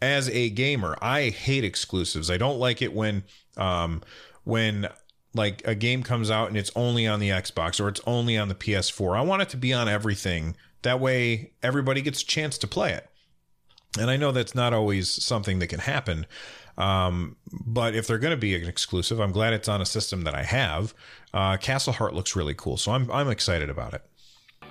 as 0.00 0.28
a 0.30 0.48
gamer, 0.50 0.96
I 1.02 1.30
hate 1.30 1.64
exclusives. 1.64 2.30
I 2.30 2.38
don't 2.38 2.58
like 2.58 2.80
it 2.80 2.94
when, 2.94 3.24
um, 3.56 4.02
when 4.44 4.88
like 5.34 5.62
a 5.66 5.74
game 5.74 6.02
comes 6.02 6.30
out 6.30 6.48
and 6.48 6.56
it's 6.56 6.70
only 6.74 7.06
on 7.06 7.20
the 7.20 7.28
Xbox 7.28 7.78
or 7.80 7.88
it's 7.88 8.00
only 8.06 8.38
on 8.38 8.48
the 8.48 8.54
PS4. 8.54 9.16
I 9.16 9.20
want 9.20 9.42
it 9.42 9.50
to 9.50 9.56
be 9.58 9.74
on 9.74 9.88
everything. 9.88 10.56
That 10.82 11.00
way 11.00 11.52
everybody 11.62 12.00
gets 12.00 12.22
a 12.22 12.26
chance 12.26 12.56
to 12.58 12.66
play 12.66 12.92
it. 12.92 13.08
And 13.98 14.10
I 14.10 14.16
know 14.16 14.32
that's 14.32 14.54
not 14.54 14.72
always 14.72 15.08
something 15.08 15.60
that 15.60 15.68
can 15.68 15.80
happen. 15.80 16.26
Um, 16.76 17.36
but 17.50 17.94
if 17.94 18.06
they're 18.06 18.18
going 18.18 18.32
to 18.32 18.36
be 18.36 18.54
an 18.54 18.68
exclusive, 18.68 19.18
I'm 19.18 19.32
glad 19.32 19.52
it's 19.52 19.68
on 19.68 19.80
a 19.80 19.86
system 19.86 20.22
that 20.22 20.34
I 20.34 20.44
have. 20.44 20.94
Uh, 21.34 21.56
Castle 21.56 21.92
Heart 21.92 22.14
looks 22.14 22.36
really 22.36 22.54
cool, 22.54 22.76
so 22.76 22.92
I'm 22.92 23.10
I'm 23.10 23.28
excited 23.28 23.68
about 23.68 23.94
it. 23.94 24.02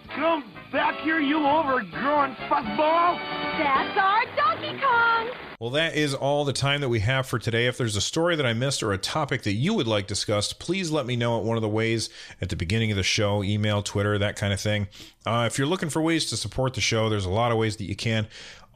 Come 0.09 0.45
back 0.71 0.99
here, 1.01 1.19
you 1.19 1.45
overgrown 1.45 2.35
fuckball! 2.47 3.17
That's 3.57 3.97
our 3.97 4.25
Donkey 4.35 4.79
Kong! 4.81 5.29
Well, 5.59 5.71
that 5.71 5.95
is 5.95 6.13
all 6.13 6.45
the 6.45 6.53
time 6.53 6.81
that 6.81 6.89
we 6.89 6.99
have 6.99 7.25
for 7.25 7.39
today. 7.39 7.65
If 7.65 7.77
there's 7.77 7.95
a 7.95 8.01
story 8.01 8.35
that 8.35 8.45
I 8.45 8.53
missed 8.53 8.83
or 8.83 8.93
a 8.93 8.97
topic 8.97 9.41
that 9.41 9.53
you 9.53 9.73
would 9.73 9.87
like 9.87 10.05
discussed, 10.05 10.59
please 10.59 10.91
let 10.91 11.07
me 11.07 11.15
know 11.15 11.39
at 11.39 11.43
one 11.43 11.57
of 11.57 11.61
the 11.63 11.67
ways 11.67 12.09
at 12.39 12.49
the 12.49 12.55
beginning 12.55 12.91
of 12.91 12.97
the 12.97 13.03
show, 13.03 13.43
email, 13.43 13.81
Twitter, 13.81 14.17
that 14.19 14.35
kind 14.35 14.53
of 14.53 14.61
thing. 14.61 14.87
Uh, 15.25 15.45
if 15.47 15.57
you're 15.57 15.67
looking 15.67 15.89
for 15.89 16.01
ways 16.01 16.29
to 16.29 16.37
support 16.37 16.75
the 16.75 16.81
show, 16.81 17.09
there's 17.09 17.25
a 17.25 17.29
lot 17.29 17.51
of 17.51 17.57
ways 17.57 17.77
that 17.77 17.85
you 17.85 17.95
can. 17.95 18.27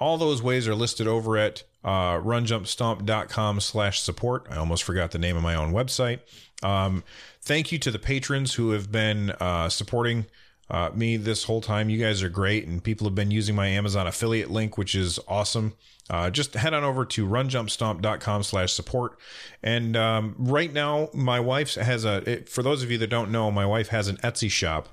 All 0.02 0.18
those 0.18 0.42
ways 0.42 0.68
are 0.68 0.74
listed 0.74 1.08
over 1.08 1.38
at 1.38 1.64
uh, 1.84 2.16
runjumpstomp.com 2.16 3.60
slash 3.60 4.02
support. 4.02 4.48
I 4.50 4.56
almost 4.58 4.84
forgot 4.84 5.12
the 5.12 5.20
name 5.20 5.38
of 5.38 5.44
my 5.44 5.54
own 5.54 5.72
website. 5.72 6.22
Um, 6.64 7.04
thank 7.42 7.72
you 7.72 7.78
to 7.78 7.92
the 7.92 8.00
patrons 8.00 8.56
who 8.56 8.72
have 8.72 8.92
been 8.92 9.30
uh, 9.40 9.70
supporting 9.70 10.26
uh, 10.72 10.90
me 10.96 11.18
this 11.18 11.44
whole 11.44 11.62
time. 11.62 11.92
You 11.92 12.00
guys 12.00 12.24
are 12.24 12.30
great, 12.30 12.66
and 12.68 12.84
people 12.84 13.06
have 13.06 13.14
been 13.14 13.30
using 13.30 13.56
my 13.56 13.68
Amazon 13.68 14.08
affiliate 14.08 14.50
link, 14.50 14.76
which 14.76 14.96
is 14.96 15.20
awesome. 15.28 15.76
Uh, 16.10 16.32
just 16.32 16.56
head 16.56 16.74
on 16.74 16.84
over 16.84 17.06
to 17.06 17.28
runjumpstomp.com 17.28 18.42
slash 18.42 18.74
support. 18.74 19.20
And 19.62 19.96
um, 19.96 20.36
right 20.40 20.74
now, 20.74 21.10
my 21.14 21.40
wife 21.40 21.76
has 21.76 22.06
a, 22.06 22.28
it, 22.30 22.50
for 22.50 22.64
those 22.64 22.82
of 22.82 22.90
you 22.90 22.98
that 22.98 23.08
don't 23.12 23.32
know, 23.32 23.52
my 23.52 23.68
wife 23.68 23.90
has 23.90 24.08
an 24.08 24.18
Etsy 24.18 24.50
shop 24.50 24.90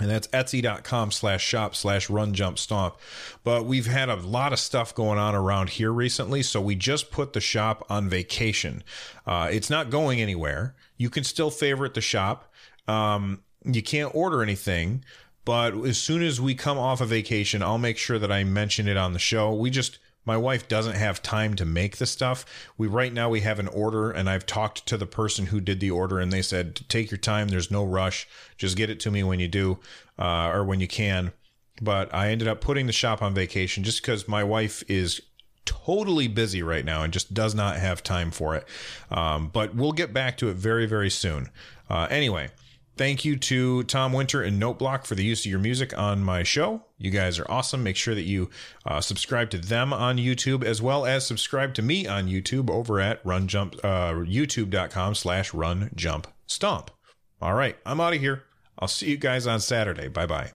and 0.00 0.10
that's 0.10 0.26
etsy.com 0.28 1.12
slash 1.12 1.44
shop 1.44 1.74
slash 1.74 2.10
run 2.10 2.34
jump 2.34 2.58
stomp. 2.58 2.96
But 3.44 3.64
we've 3.64 3.86
had 3.86 4.08
a 4.08 4.16
lot 4.16 4.52
of 4.52 4.58
stuff 4.58 4.94
going 4.94 5.18
on 5.18 5.34
around 5.34 5.70
here 5.70 5.92
recently 5.92 6.42
so 6.42 6.60
we 6.60 6.74
just 6.74 7.10
put 7.10 7.32
the 7.32 7.40
shop 7.40 7.86
on 7.88 8.08
vacation. 8.08 8.82
Uh, 9.26 9.48
it's 9.50 9.70
not 9.70 9.90
going 9.90 10.20
anywhere. 10.20 10.74
You 10.96 11.10
can 11.10 11.24
still 11.24 11.50
favorite 11.50 11.94
the 11.94 12.00
shop. 12.00 12.52
Um, 12.88 13.42
you 13.64 13.82
can't 13.82 14.14
order 14.14 14.42
anything 14.42 15.04
but 15.46 15.74
as 15.84 15.98
soon 15.98 16.22
as 16.22 16.40
we 16.40 16.54
come 16.54 16.78
off 16.78 17.00
a 17.00 17.04
of 17.04 17.08
vacation 17.10 17.62
i'll 17.62 17.78
make 17.78 17.96
sure 17.96 18.18
that 18.18 18.30
i 18.30 18.44
mention 18.44 18.86
it 18.88 18.96
on 18.98 19.14
the 19.14 19.18
show. 19.18 19.54
We 19.54 19.70
just 19.70 19.98
my 20.24 20.36
wife 20.36 20.68
doesn't 20.68 20.96
have 20.96 21.22
time 21.22 21.54
to 21.54 21.64
make 21.64 21.96
the 21.96 22.06
stuff. 22.06 22.44
We 22.76 22.86
right 22.86 23.12
now 23.12 23.28
we 23.28 23.40
have 23.40 23.58
an 23.58 23.68
order 23.68 24.10
and 24.10 24.28
I've 24.28 24.46
talked 24.46 24.86
to 24.86 24.96
the 24.96 25.06
person 25.06 25.46
who 25.46 25.60
did 25.60 25.80
the 25.80 25.90
order 25.90 26.18
and 26.18 26.32
they 26.32 26.42
said 26.42 26.80
take 26.88 27.10
your 27.10 27.18
time, 27.18 27.48
there's 27.48 27.70
no 27.70 27.84
rush. 27.84 28.26
Just 28.56 28.76
get 28.76 28.90
it 28.90 29.00
to 29.00 29.10
me 29.10 29.22
when 29.22 29.40
you 29.40 29.48
do 29.48 29.78
uh, 30.18 30.48
or 30.48 30.64
when 30.64 30.80
you 30.80 30.88
can. 30.88 31.32
But 31.82 32.14
I 32.14 32.30
ended 32.30 32.48
up 32.48 32.60
putting 32.60 32.86
the 32.86 32.92
shop 32.92 33.20
on 33.20 33.34
vacation 33.34 33.82
just 33.84 34.00
because 34.00 34.28
my 34.28 34.44
wife 34.44 34.82
is 34.88 35.20
totally 35.64 36.28
busy 36.28 36.62
right 36.62 36.84
now 36.84 37.02
and 37.02 37.12
just 37.12 37.34
does 37.34 37.54
not 37.54 37.76
have 37.76 38.02
time 38.02 38.30
for 38.30 38.54
it. 38.54 38.66
Um, 39.10 39.48
but 39.52 39.74
we'll 39.74 39.92
get 39.92 40.12
back 40.12 40.36
to 40.38 40.48
it 40.48 40.56
very, 40.56 40.86
very 40.86 41.10
soon. 41.10 41.50
Uh, 41.88 42.06
anyway, 42.10 42.50
Thank 42.96 43.24
you 43.24 43.36
to 43.36 43.82
Tom 43.84 44.12
Winter 44.12 44.40
and 44.42 44.62
Noteblock 44.62 45.04
for 45.04 45.16
the 45.16 45.24
use 45.24 45.44
of 45.44 45.50
your 45.50 45.58
music 45.58 45.96
on 45.98 46.22
my 46.22 46.44
show. 46.44 46.84
You 46.96 47.10
guys 47.10 47.40
are 47.40 47.50
awesome. 47.50 47.82
Make 47.82 47.96
sure 47.96 48.14
that 48.14 48.22
you 48.22 48.50
uh, 48.86 49.00
subscribe 49.00 49.50
to 49.50 49.58
them 49.58 49.92
on 49.92 50.16
YouTube 50.16 50.62
as 50.62 50.80
well 50.80 51.04
as 51.04 51.26
subscribe 51.26 51.74
to 51.74 51.82
me 51.82 52.06
on 52.06 52.28
YouTube 52.28 52.70
over 52.70 53.00
at 53.00 53.20
Run 53.24 53.48
Jump 53.48 53.74
uh, 53.82 54.12
YouTube.com 54.12 55.16
slash 55.16 55.52
Run 55.52 55.90
Jump 55.96 56.28
Stomp. 56.46 56.92
All 57.42 57.54
right, 57.54 57.76
I'm 57.84 58.00
out 58.00 58.14
of 58.14 58.20
here. 58.20 58.44
I'll 58.78 58.88
see 58.88 59.10
you 59.10 59.16
guys 59.16 59.46
on 59.48 59.58
Saturday. 59.58 60.06
Bye 60.06 60.26
bye. 60.26 60.52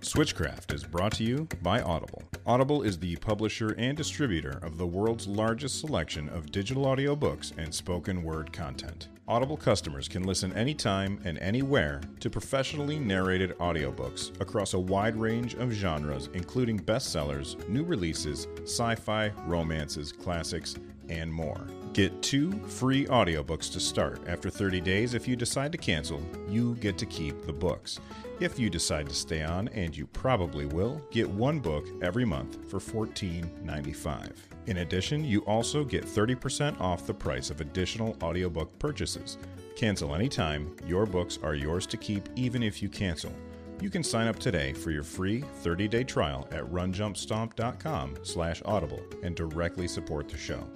Switchcraft 0.00 0.72
is 0.72 0.84
brought 0.84 1.12
to 1.12 1.24
you 1.24 1.48
by 1.62 1.82
Audible. 1.82 2.22
Audible 2.46 2.82
is 2.82 2.98
the 2.98 3.16
publisher 3.16 3.70
and 3.70 3.96
distributor 3.96 4.60
of 4.62 4.78
the 4.78 4.86
world's 4.86 5.26
largest 5.26 5.80
selection 5.80 6.28
of 6.28 6.52
digital 6.52 6.84
audiobooks 6.84 7.56
and 7.58 7.74
spoken 7.74 8.22
word 8.22 8.52
content. 8.52 9.08
Audible 9.26 9.56
customers 9.56 10.06
can 10.06 10.24
listen 10.24 10.52
anytime 10.52 11.18
and 11.24 11.38
anywhere 11.38 12.02
to 12.20 12.28
professionally 12.28 12.98
narrated 12.98 13.56
audiobooks 13.58 14.38
across 14.38 14.74
a 14.74 14.78
wide 14.78 15.16
range 15.16 15.54
of 15.54 15.72
genres, 15.72 16.28
including 16.34 16.78
bestsellers, 16.78 17.56
new 17.66 17.84
releases, 17.84 18.46
sci 18.64 18.94
fi, 18.96 19.30
romances, 19.46 20.12
classics, 20.12 20.74
and 21.08 21.32
more. 21.32 21.66
Get 21.94 22.22
two 22.22 22.50
free 22.66 23.06
audiobooks 23.06 23.72
to 23.72 23.78
start. 23.78 24.20
After 24.26 24.50
30 24.50 24.80
days, 24.80 25.14
if 25.14 25.28
you 25.28 25.36
decide 25.36 25.70
to 25.70 25.78
cancel, 25.78 26.20
you 26.48 26.74
get 26.80 26.98
to 26.98 27.06
keep 27.06 27.46
the 27.46 27.52
books. 27.52 28.00
If 28.40 28.58
you 28.58 28.68
decide 28.68 29.08
to 29.08 29.14
stay 29.14 29.44
on, 29.44 29.68
and 29.68 29.96
you 29.96 30.08
probably 30.08 30.66
will, 30.66 31.00
get 31.12 31.30
one 31.30 31.60
book 31.60 31.86
every 32.02 32.24
month 32.24 32.68
for 32.68 32.80
$14.95. 32.80 34.32
In 34.66 34.78
addition, 34.78 35.24
you 35.24 35.42
also 35.42 35.84
get 35.84 36.04
30% 36.04 36.80
off 36.80 37.06
the 37.06 37.14
price 37.14 37.48
of 37.50 37.60
additional 37.60 38.16
audiobook 38.20 38.76
purchases. 38.80 39.38
Cancel 39.76 40.16
anytime, 40.16 40.74
your 40.84 41.06
books 41.06 41.38
are 41.44 41.54
yours 41.54 41.86
to 41.86 41.96
keep 41.96 42.28
even 42.34 42.64
if 42.64 42.82
you 42.82 42.88
cancel. 42.88 43.32
You 43.80 43.88
can 43.88 44.02
sign 44.02 44.26
up 44.26 44.40
today 44.40 44.72
for 44.72 44.90
your 44.90 45.04
free 45.04 45.44
30-day 45.62 46.02
trial 46.02 46.48
at 46.50 46.64
runjumpstomp.com 46.64 48.16
slash 48.24 48.62
audible 48.64 49.02
and 49.22 49.36
directly 49.36 49.86
support 49.86 50.28
the 50.28 50.36
show. 50.36 50.68